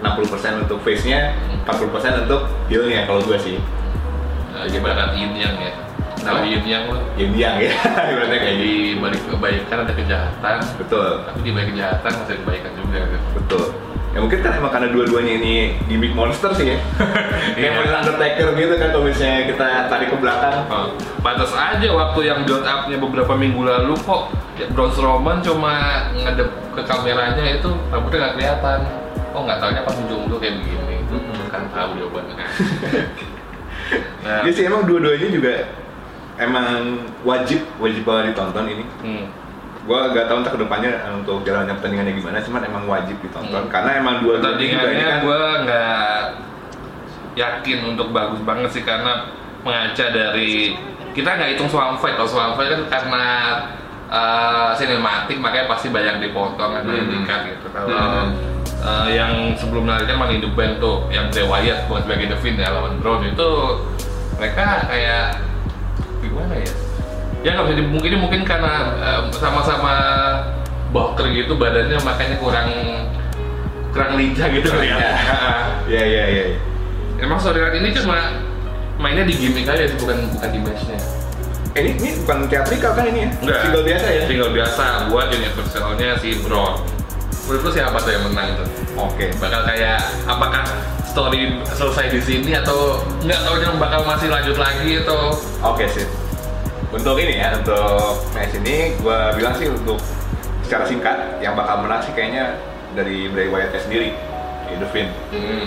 60% 0.01 0.65
untuk 0.67 0.81
face-nya, 0.83 1.31
40% 1.63 2.27
untuk 2.27 2.49
heelnya 2.67 3.05
kalau 3.07 3.21
gue 3.23 3.37
sih. 3.39 3.57
Nah, 4.51 4.65
ibarat 4.67 5.13
yin 5.15 5.33
yang 5.37 5.55
ya. 5.57 5.73
Apa? 6.23 6.39
yin 6.47 6.63
yang 6.63 6.87
lo. 6.87 6.99
Yin 7.19 7.35
yang 7.35 7.55
ya, 7.59 7.71
ibaratnya 8.11 8.39
kayak 8.39 8.43
Kayak 8.43 8.57
gitu. 8.57 8.67
di 8.67 8.73
balik 8.99 9.21
kebaikan 9.27 9.77
ada 9.83 9.93
kejahatan, 9.93 10.55
Betul, 10.79 11.09
tapi 11.27 11.39
di 11.43 11.51
balik 11.51 11.67
kejahatan 11.75 12.11
masih 12.15 12.31
ada 12.31 12.35
kebaikan 12.43 12.71
juga. 12.79 12.99
Gitu. 13.05 13.27
betul. 13.37 13.63
Ya 14.13 14.21
mungkin 14.21 14.45
kan 14.45 14.53
emang 14.53 14.69
karena 14.69 14.93
dua-duanya 14.93 15.33
ini 15.35 15.53
gimmick 15.85 16.13
monster 16.13 16.53
sih 16.53 16.69
ya. 16.69 16.77
Kayak 17.57 17.57
Iya. 17.57 17.69
model 17.73 17.95
Undertaker 17.97 18.47
gitu 18.53 18.73
kan 18.77 18.87
kalau 18.89 19.03
misalnya 19.03 19.41
kita 19.49 19.67
tarik 19.89 20.07
ke 20.07 20.17
belakang. 20.17 20.57
Oh, 20.69 20.87
pantas 21.19 21.49
aja 21.49 21.87
waktu 21.89 22.19
yang 22.23 22.45
build 22.45 22.61
up-nya 22.61 22.97
beberapa 22.97 23.33
minggu 23.33 23.65
lalu 23.65 23.97
kok 23.97 24.29
ya, 24.53 24.69
Braun 24.69 24.93
Strowman 24.93 25.41
cuma 25.41 25.73
ngadep 26.13 26.45
ke 26.71 26.81
kameranya 26.83 27.45
itu 27.51 27.69
rambutnya 27.89 28.17
nggak 28.21 28.33
kelihatan. 28.37 28.79
Oh 29.33 29.41
nggak 29.41 29.57
taunya 29.57 29.81
pas 29.81 29.97
ujung 29.97 30.29
dulu 30.29 30.37
kayak 30.37 30.61
begini. 30.61 30.95
Mm-mm. 31.09 31.49
Kan 31.49 31.65
tahu 31.73 31.89
jawabannya. 31.97 32.35
nah, 34.23 34.39
Ya 34.45 34.51
sih 34.53 34.63
emang 34.63 34.85
dua-duanya 34.85 35.27
juga 35.27 35.53
emang 36.37 37.01
wajib 37.21 37.65
wajib 37.77 38.05
banget 38.05 38.33
ditonton 38.33 38.65
ini. 38.69 38.85
hmm. 39.01 39.25
Gua 39.83 40.07
gak 40.09 40.31
tahu 40.31 40.39
ntar 40.39 40.55
ke 40.55 40.61
depannya 40.63 40.91
eh, 40.95 41.11
untuk 41.13 41.43
jalannya 41.43 41.75
pertandingannya 41.75 42.15
gimana, 42.15 42.39
cuman 42.39 42.61
emang 42.63 42.83
wajib 42.87 43.19
ditonton 43.19 43.67
Hmm. 43.67 43.71
karena 43.71 43.99
emang 43.99 44.23
dua 44.23 44.39
pertandingannya 44.39 45.03
kan 45.03 45.17
gue 45.21 45.41
nggak 45.59 46.19
yakin 47.33 47.79
untuk 47.85 48.07
bagus 48.09 48.39
banget 48.41 48.69
sih 48.71 48.83
karena 48.83 49.27
mengaca 49.59 50.05
dari 50.07 50.77
kita 51.11 51.29
nggak 51.29 51.49
hitung 51.51 51.67
swamp 51.67 51.97
fight 51.97 52.13
kalau 52.13 52.29
swamp 52.29 52.53
fight 52.55 52.69
kan 52.69 52.81
karena 52.87 53.23
uh, 54.07 54.71
sinematik 54.71 55.35
makanya 55.37 55.67
pasti 55.67 55.89
banyak 55.89 56.21
dipotong 56.21 56.71
atau 56.73 56.87
Hmm. 56.87 57.09
dikat 57.09 57.41
gitu 57.51 57.67
kalau 57.69 57.91
Hmm. 57.91 58.29
uh, 58.79 59.07
yang 59.09 59.33
sebelum 59.53 59.83
lari 59.83 60.05
kan 60.05 60.15
Money 60.15 60.39
in 60.39 60.43
the 60.43 60.51
Bank 60.53 60.77
tuh 60.77 61.09
yang 61.09 61.27
Bray 61.27 61.43
Wyatt 61.43 61.89
bukan 61.89 62.01
sebagai 62.03 62.31
The 62.31 62.37
Finn 62.39 62.55
ya 62.55 62.71
lawan 62.71 62.99
Brown 62.99 63.25
itu 63.25 63.49
mereka 64.35 64.87
kayak 64.87 65.43
gimana 66.21 66.55
ya 66.55 66.71
ya 67.43 67.53
nggak 67.53 67.65
bisa 67.67 67.77
dimungkini 67.77 68.15
mungkin 68.15 68.41
karena 68.43 68.73
um, 68.97 69.25
sama-sama 69.29 69.93
boker 70.89 71.27
gitu 71.29 71.53
badannya 71.53 71.99
makanya 71.99 72.35
kurang 72.39 72.69
kurang 73.91 74.15
lincah 74.15 74.47
gitu 74.49 74.67
Kurang 74.67 74.83
ya. 74.83 74.95
lincah. 74.95 75.15
Iya 75.85 76.03
iya 76.03 76.23
iya. 76.25 76.45
Emang 77.19 77.37
storyline 77.37 77.77
ini 77.77 77.89
cuma 77.93 78.17
mainnya 78.95 79.23
di 79.23 79.35
gimmick 79.35 79.67
aja 79.67 79.85
sih 79.85 79.97
bukan 79.99 80.17
bukan 80.33 80.49
di 80.49 80.59
matchnya. 80.59 80.97
Eh, 81.73 81.81
Ini 81.81 81.91
ini 81.97 82.09
bukan 82.21 82.45
teatrikal 82.47 82.93
kan 82.93 83.05
ini 83.05 83.25
ya? 83.25 83.29
Enggak. 83.33 83.59
Single 83.65 83.83
biasa 83.83 84.07
ya? 84.07 84.21
Single 84.25 84.51
biasa 84.53 84.83
buat 85.09 85.27
universalnya 85.29 86.09
si 86.21 86.29
Braun. 86.39 86.73
Menurut 87.43 87.61
lu 87.65 87.71
siapa 87.73 87.97
tuh 87.97 88.11
yang 88.13 88.23
menang 88.23 88.49
tuh? 88.55 88.67
Oke. 88.95 89.25
Bakal 89.35 89.61
kayak 89.65 89.99
apakah 90.23 90.63
story 91.03 91.59
selesai 91.67 92.13
di 92.13 92.21
sini 92.21 92.51
atau 92.55 93.01
nggak 93.19 93.39
tahu 93.41 93.55
yang 93.59 93.75
bakal 93.77 94.05
masih 94.05 94.29
lanjut 94.29 94.55
lagi 94.55 95.01
atau 95.01 95.33
Oke 95.65 95.89
sih. 95.89 96.05
Untuk 96.93 97.17
ini 97.17 97.41
ya, 97.41 97.57
untuk 97.57 98.21
match 98.37 98.53
ini 98.61 98.93
gue 99.01 99.19
bilang 99.33 99.53
sih 99.57 99.65
untuk 99.65 99.97
secara 100.61 100.85
singkat 100.85 101.41
yang 101.41 101.57
bakal 101.57 101.81
menang 101.81 102.05
sih 102.05 102.13
kayaknya 102.13 102.53
dari 102.93 103.25
Bray 103.33 103.49
Wyatt 103.49 103.73
sendiri, 103.81 104.13
ya, 104.69 104.77
The 104.77 104.87
Finn. 104.93 105.09
hmm, 105.33 105.65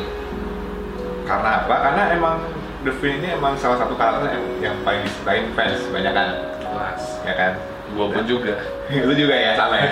Karena 1.26 1.66
apa? 1.66 1.74
Karena 1.82 2.02
emang 2.14 2.36
The 2.86 2.94
Finn 3.02 3.18
ini 3.18 3.34
emang 3.34 3.58
salah 3.58 3.82
satu 3.82 3.98
karakter 3.98 4.30
yang, 4.30 4.46
yang 4.62 4.76
paling 4.86 5.02
disukain 5.02 5.50
fans 5.58 5.82
banyak 5.90 6.14
kan, 6.14 6.28
kelas. 6.62 7.02
ya 7.26 7.34
kan? 7.34 7.52
Gua 7.98 8.06
pun 8.14 8.22
juga. 8.22 8.54
Lu 9.06 9.10
juga 9.10 9.34
ya 9.34 9.58
sama 9.58 9.82
ya. 9.82 9.90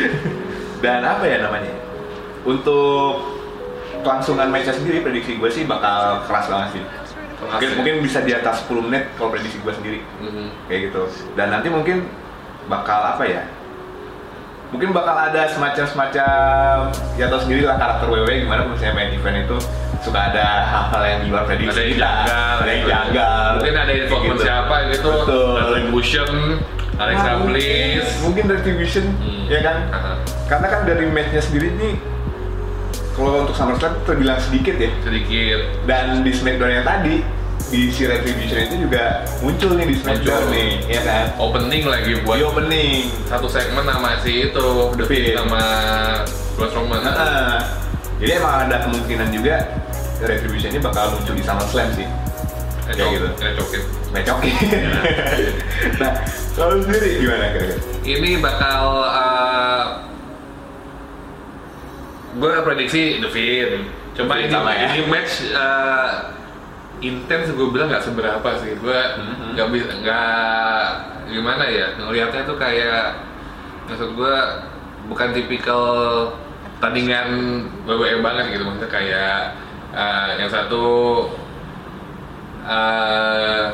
Dan 0.86 1.02
apa 1.02 1.24
ya 1.26 1.42
namanya? 1.42 1.74
Untuk 2.46 3.26
kelangsungan 4.04 4.52
matchnya 4.52 4.76
sendiri 4.76 5.00
prediksi 5.00 5.40
gue 5.40 5.50
sih 5.50 5.64
bakal 5.66 6.22
keras 6.30 6.46
banget 6.46 6.68
sih. 6.78 6.82
Mungkin, 7.46 7.70
mungkin 7.74 7.94
bisa 8.00 8.18
di 8.20 8.32
atas 8.32 8.64
10 8.64 8.80
menit 8.82 9.04
kalau 9.14 9.30
prediksi 9.30 9.58
gue 9.58 9.72
sendiri 9.72 10.00
Hmm. 10.18 10.48
kayak 10.64 10.80
gitu. 10.88 11.02
Dan 11.32 11.50
nanti 11.50 11.68
mungkin 11.68 12.08
bakal 12.64 13.00
apa 13.10 13.24
ya? 13.24 13.42
Mungkin 14.68 14.90
bakal 14.90 15.14
ada 15.14 15.46
semacam-semacam 15.46 16.90
ya 17.14 17.28
tau 17.28 17.38
sendiri 17.38 17.62
lah 17.62 17.76
karakter 17.76 18.06
WWE 18.06 18.42
gimana 18.42 18.66
misalnya 18.66 18.94
main 18.96 19.10
event 19.12 19.46
itu 19.46 19.56
suka 20.00 20.18
ada 20.28 20.44
hal-hal 20.66 21.02
yang 21.06 21.20
di 21.20 21.28
luar 21.30 21.44
prediksi 21.44 21.70
Ada 21.70 21.80
yang 21.80 21.92
kita. 21.92 22.02
janggal, 22.02 22.54
ada 22.58 22.70
yang 22.72 22.84
janggal. 22.84 23.48
Mungkin 23.54 23.76
ada 23.76 23.92
involvement 23.94 24.34
gitu. 24.34 24.44
siapa 24.44 24.76
gitu. 24.88 25.10
Betul. 25.14 25.54
Retribution, 25.54 26.30
Alexa 26.94 27.22
Nah, 27.24 27.34
mungkin- 27.36 27.54
Bliss. 27.54 28.06
Mungkin 28.20 28.44
Retribution, 28.48 29.04
Hmm. 29.14 29.44
ya 29.46 29.60
kan? 29.60 29.76
Aha. 29.90 30.12
Karena 30.44 30.66
kan 30.68 30.80
dari 30.84 31.04
matchnya 31.06 31.40
sendiri 31.40 31.68
nih, 31.72 31.94
kalau 33.14 33.46
untuk 33.46 33.54
SummerSlam 33.54 33.94
terbilang 34.02 34.38
sedikit 34.42 34.74
ya. 34.74 34.90
sedikit 35.06 35.60
Dan 35.86 36.26
di 36.26 36.34
SmackDown 36.34 36.82
yang 36.82 36.86
tadi, 36.86 37.22
di 37.70 37.90
si 37.90 38.04
Retribution 38.04 38.58
itu 38.58 38.76
juga 38.86 39.22
muncul 39.40 39.70
nih 39.78 39.86
di 39.88 39.96
SmackDown 39.98 40.42
Muncul. 40.46 40.54
nih, 40.54 40.70
ya 40.90 41.00
kan? 41.06 41.24
Opening 41.38 41.84
lagi 41.86 42.12
buat 42.26 42.38
Di 42.38 42.44
opening. 42.44 43.02
satu 43.30 43.46
segmen 43.46 43.86
sama 43.86 44.18
si 44.22 44.50
itu 44.50 44.66
The. 44.98 45.04
Finn 45.06 45.24
sama 45.34 45.62
Braun 46.58 46.68
Strowman. 46.70 47.00
Heeh. 47.02 47.54
Jadi 48.22 48.30
emang 48.38 48.54
ada 48.66 48.76
kemungkinan 48.86 49.28
juga 49.34 49.62
Retribution 50.22 50.70
ini 50.70 50.80
bakal 50.80 51.14
muncul 51.18 51.34
di 51.34 51.42
SummerSlam 51.42 51.88
sih. 51.98 52.08
Kayak 52.84 53.08
gitu. 53.16 53.28
Kayak 53.40 53.54
cokin. 53.58 53.82
Mecokin. 54.14 54.54
nah, 55.98 56.12
kalau 56.54 56.74
sendiri 56.84 57.08
gimana 57.18 57.44
kira-kira? 57.50 57.82
Ini 58.04 58.30
bakal 58.38 58.80
uh, 59.02 59.84
gue 62.34 62.52
prediksi. 62.62 63.18
Cuma 64.14 64.38
Finn 64.38 64.46
ini, 64.46 64.54
ya. 64.54 64.86
ini 64.94 65.00
match 65.10 65.32
uh, 65.50 66.30
intens 67.00 67.50
gue 67.50 67.68
bilang 67.70 67.90
nggak 67.90 68.04
seberapa 68.04 68.48
sih. 68.62 68.78
Gue 68.78 68.94
Mhm. 68.94 69.58
nggak 69.58 69.68
bisa 69.70 69.90
nggak 70.02 70.82
gimana 71.24 71.64
ya 71.66 71.86
ngelihatnya 71.96 72.44
tuh 72.44 72.54
kayak 72.54 73.16
maksud 73.88 74.12
gue 74.12 74.34
bukan 75.08 75.28
tipikal 75.32 75.84
tandingan 76.78 77.28
WWE 77.88 78.20
banget 78.20 78.52
gitu 78.52 78.64
maksudnya 78.64 78.90
kayak 78.92 79.36
uh, 79.92 80.36
yang 80.36 80.48
satu 80.48 80.84
eh 82.64 83.64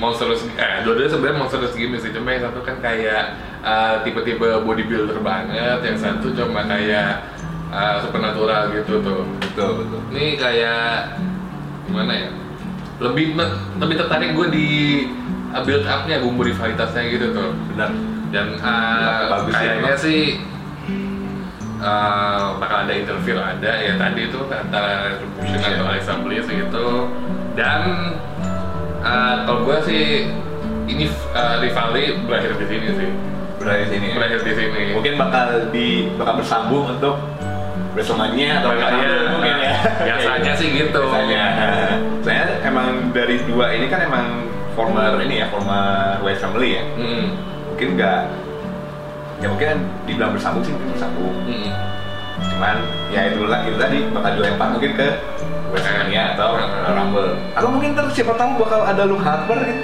monstrous 0.00 0.42
eh 0.56 0.82
dua-duanya 0.82 1.10
sebenarnya 1.12 1.38
monstrous 1.38 1.76
gimmick 1.76 2.00
sih 2.00 2.10
cuma 2.10 2.34
yang 2.34 2.50
satu 2.50 2.66
kan 2.66 2.80
kayak 2.82 3.36
eh, 3.62 3.94
tipe-tipe 4.02 4.42
bodybuilder 4.66 5.22
banget 5.22 5.78
yang 5.84 5.94
satu 5.94 6.34
cuma 6.34 6.66
kayak 6.66 7.22
eh, 7.74 7.96
supernatural 8.00 8.62
gitu 8.72 8.94
tuh 9.00 9.26
Betul, 9.42 9.70
betul. 9.82 10.00
ini 10.10 10.26
kayak 10.34 11.18
gimana 11.84 12.12
ya 12.12 12.28
lebih 12.96 13.34
lebih 13.76 13.96
tertarik 13.98 14.30
gue 14.32 14.46
di 14.48 14.66
uh, 15.50 15.60
build 15.60 15.82
up-nya 15.84 16.18
bumbu 16.18 16.42
rivalitasnya 16.44 17.02
gitu 17.08 17.26
tuh 17.30 17.50
Benar. 17.70 17.90
dan 18.30 18.46
uh, 18.56 19.20
Bagus 19.32 19.52
ya, 19.52 19.58
kayaknya 19.60 19.82
emang. 19.90 19.98
sih 20.00 20.22
uh, 21.80 22.54
bakal 22.56 22.86
ada 22.86 22.94
interview 22.94 23.36
ada 23.36 23.72
ya 23.76 23.92
tadi 23.96 24.20
itu 24.24 24.38
antara 24.44 24.90
Retribution 25.10 25.58
Iya. 25.60 25.68
atau 25.74 25.86
Alexa 25.86 26.14
Bliss 26.20 26.46
gitu 26.46 26.86
dan 27.54 27.80
uh, 29.00 29.34
kalau 29.44 29.60
gue 29.64 29.78
sih 29.84 30.04
ini 30.86 31.04
uh, 31.32 31.58
rivalry 31.58 32.18
berakhir 32.22 32.54
di 32.56 32.66
sini 32.66 32.88
sih 32.94 33.10
Berada 33.54 33.80
di 33.80 33.88
sini. 33.88 34.06
ya? 34.06 34.14
berakhir 34.14 34.40
di 34.42 34.52
sini 34.52 34.82
Mungkin 34.92 35.14
bakal 35.16 35.46
di 35.70 35.86
bakal 36.14 36.34
bersambung 36.36 36.84
untuk 36.90 37.16
WrestleMania 37.94 38.58
atau 38.58 38.70
Rumble 38.70 39.22
mungkin 39.32 39.54
ya. 39.56 39.74
biasanya 40.10 40.52
sih 40.54 40.68
gitu. 40.70 40.98
Biasanya. 41.00 41.44
Saya 42.20 42.42
emang 42.62 43.10
dari 43.10 43.38
dua 43.44 43.70
ini 43.70 43.86
kan 43.86 44.02
emang 44.02 44.26
former 44.74 45.14
ini 45.20 45.38
ya, 45.38 45.46
former 45.48 46.18
West 46.20 46.42
Family 46.42 46.74
ya. 46.74 46.84
Hmm, 46.94 47.38
Mungkin 47.70 47.88
nggak 47.94 48.18
ya 49.38 49.46
mungkin 49.46 49.76
dibilang 50.04 50.30
bersambung 50.30 50.62
sih 50.62 50.72
mungkin 50.72 50.90
bersambung. 50.92 51.34
hmm. 51.44 51.70
Cuman 52.50 52.76
ya 53.10 53.30
itu 53.30 53.46
lah 53.46 53.62
itu 53.62 53.76
tadi 53.76 53.98
bakal 54.10 54.30
dilempar 54.34 54.68
mungkin 54.70 54.92
ke 54.94 55.06
WrestleMania 55.70 56.34
atau 56.34 56.58
Hmm. 56.58 56.90
Rumble. 56.92 57.30
Atau 57.54 57.68
mungkin 57.70 57.94
ntar 57.94 58.06
siapa 58.10 58.34
tahu 58.34 58.58
bakal 58.58 58.80
ada 58.82 59.02
Luke 59.04 59.22
Harper 59.22 59.58
gitu. 59.62 59.82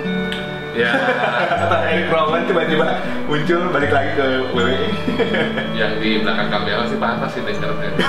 Ya 0.81 0.93
Atau 1.69 1.79
Eric 1.85 2.09
Rowan 2.09 2.43
tiba-tiba 2.49 2.87
muncul 3.29 3.61
balik 3.71 3.93
lagi 3.93 4.11
ke. 4.17 4.27
WWE. 4.57 4.89
yang 5.81 5.93
di 6.01 6.25
belakang 6.25 6.49
kamera 6.49 6.83
sih 6.89 6.99
panas 6.99 7.31
sih 7.31 7.43
dengernya 7.45 7.91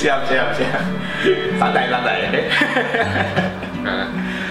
siap 0.00 0.22
siap 0.30 0.48
siap. 0.54 0.82
Santai 1.58 1.90
santai. 1.90 2.16
nah, 3.82 4.06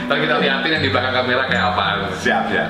ntar 0.06 0.18
kita 0.20 0.36
liatin 0.44 0.72
yang 0.76 0.84
di 0.84 0.90
belakang 0.92 1.14
kamera 1.16 1.44
kayak 1.48 1.64
apaan 1.72 1.98
siap 2.20 2.52
siap. 2.52 2.70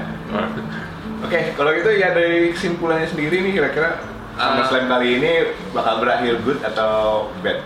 Oke, 1.26 1.58
kalau 1.58 1.74
gitu 1.74 1.90
ya 1.96 2.14
dari 2.14 2.54
kesimpulannya 2.54 3.10
sendiri 3.10 3.42
nih 3.42 3.54
kira-kira 3.58 3.98
Ah. 4.36 4.60
SummerSlam 4.60 4.92
kali 4.92 5.08
ini 5.16 5.32
bakal 5.72 6.04
berakhir 6.04 6.36
good 6.44 6.60
atau 6.60 7.32
bad? 7.40 7.64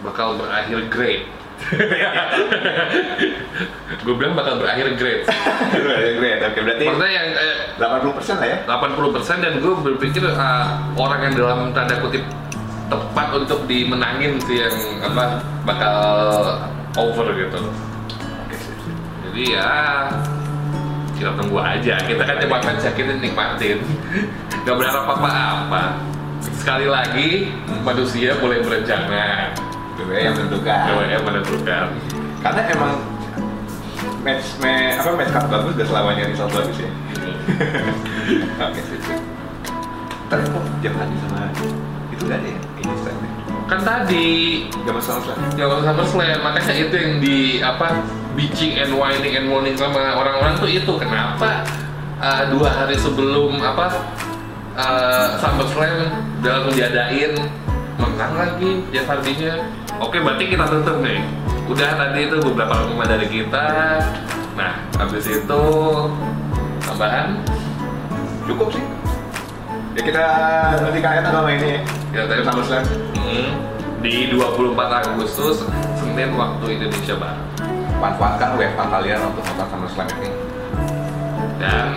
bakal 0.00 0.34
berakhir 0.40 0.80
great 0.90 1.22
gue 4.04 4.14
bilang 4.16 4.34
bakal 4.34 4.58
berakhir 4.58 4.96
great 4.96 5.28
Berakhir 5.70 6.18
great. 6.18 6.42
Oke, 6.42 6.58
berarti 6.64 6.84
maksudnya 6.88 7.12
yang 7.12 7.28
eh, 7.36 7.56
80% 7.78 8.40
lah 8.40 8.48
ya. 8.48 8.58
80% 8.66 9.44
dan 9.44 9.60
gue 9.60 9.74
berpikir 9.92 10.24
ah, 10.34 10.80
orang 10.96 11.20
yang 11.30 11.36
dalam 11.36 11.70
tanda 11.76 12.00
kutip 12.00 12.24
tepat 12.90 13.28
untuk 13.38 13.70
dimenangin 13.70 14.34
sih 14.42 14.66
yang 14.66 14.74
apa 15.06 15.38
bakal 15.62 15.94
over 16.98 17.30
gitu. 17.38 17.70
Jadi 19.30 19.54
ya 19.54 20.10
kita 21.14 21.30
tunggu 21.38 21.62
aja. 21.62 22.02
Kita 22.02 22.26
kan 22.26 22.42
fans 22.42 22.82
ya 22.82 22.90
kita 22.96 23.14
nikmatin. 23.20 23.78
Nggak 24.66 24.74
berharap 24.74 25.06
apa-apa. 25.06 26.02
Sekali 26.40 26.88
lagi 26.90 27.52
manusia 27.84 28.32
boleh 28.40 28.64
berencana 28.64 29.52
Yang 30.08 30.34
menentukan. 30.40 30.78
WWE 30.96 31.18
menentukan 31.22 31.86
Karena 32.40 32.62
emang 32.72 32.92
match 34.20 34.48
me, 34.60 34.96
apa 34.96 35.10
match 35.16 35.32
card 35.32 35.46
bagus 35.48 35.72
gak 35.76 35.88
selamanya 35.88 36.24
result 36.28 36.52
bagus 36.52 36.76
ya. 36.84 36.90
Oke, 38.68 38.80
sip. 38.84 39.00
Tapi 40.30 40.42
kok 40.46 40.64
jam 40.84 40.94
lagi 40.96 41.16
sama 41.24 41.40
itu 42.12 42.22
gak 42.28 42.38
ada 42.40 42.48
ya? 42.48 42.60
Ini 42.80 42.94
stand 43.00 43.30
kan 43.70 43.80
tadi 43.86 44.66
Gak 44.82 44.94
masalah 44.98 45.22
Jawa 45.54 45.78
SummerSlam 45.86 46.42
makanya 46.42 46.74
itu 46.74 46.94
yang 46.98 47.14
di 47.22 47.38
apa 47.62 48.02
bitching 48.34 48.74
and 48.74 48.90
whining 48.98 49.38
and 49.38 49.46
moaning 49.46 49.78
sama 49.78 50.18
orang-orang 50.18 50.58
tuh 50.58 50.66
itu 50.66 50.90
kenapa 50.98 51.62
uh, 52.18 52.50
dua 52.50 52.66
hari 52.66 52.98
sebelum 52.98 53.62
apa 53.62 53.94
uh, 54.74 55.38
SummerSlam 55.38 56.10
dalam 56.42 56.66
menjadain 56.66 57.38
menang 57.94 58.34
lagi 58.34 58.82
Jeff 58.90 59.06
Hardy-nya 59.06 59.54
oke 60.00 60.16
berarti 60.18 60.44
kita 60.48 60.64
tutup 60.66 60.98
nih 61.04 61.20
udah 61.70 61.90
tadi 61.94 62.26
itu 62.26 62.36
beberapa 62.42 62.74
pemain 62.88 63.06
dari 63.06 63.28
kita 63.30 63.66
nah 64.58 64.82
habis 64.98 65.24
itu 65.30 65.62
tambahan 66.82 67.38
Cukup 68.50 68.66
sih. 68.74 68.82
Ya 69.94 70.02
kita 70.02 70.24
nantikan 70.82 71.10
aja 71.14 71.22
tanggal 71.22 71.42
mainnya 71.46 71.78
ya. 71.78 71.80
Ya, 72.10 72.22
tadi- 72.26 72.42
SummerSlam. 72.42 72.82
hmm, 73.14 73.48
di 74.02 74.14
24 74.34 74.90
Agustus 75.06 75.62
Senin 75.94 76.34
waktu 76.34 76.80
Indonesia 76.80 77.14
Barat 77.14 77.38
Manfaatkan 78.02 78.58
WFH 78.58 78.80
kalian 78.90 79.20
untuk 79.30 79.46
nonton 79.46 79.66
SummerSlam 79.70 80.08
ini. 80.18 80.30
Dan 81.62 81.94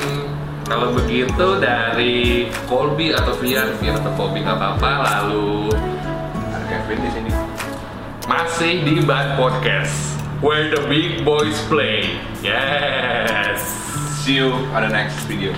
kalau 0.70 0.94
begitu 0.94 1.48
dari 1.58 2.46
Colby 2.70 3.18
atau 3.18 3.34
Vian, 3.42 3.74
Vian 3.82 3.98
atau 3.98 4.14
Colby 4.14 4.46
nggak 4.46 4.60
apa-apa, 4.60 4.90
lalu 5.02 5.74
Ada 6.54 6.66
Kevin 6.70 7.00
di 7.02 7.10
sini. 7.10 7.32
Masih 8.34 8.82
di 8.82 8.98
Bad 9.06 9.38
Podcast, 9.38 9.94
where 10.42 10.74
the 10.74 10.82
big 10.90 11.22
boys 11.22 11.54
play. 11.70 12.18
Yes. 12.42 13.62
See 14.26 14.42
you 14.42 14.50
on 14.74 14.82
the 14.82 14.90
next 14.90 15.22
video. 15.30 15.54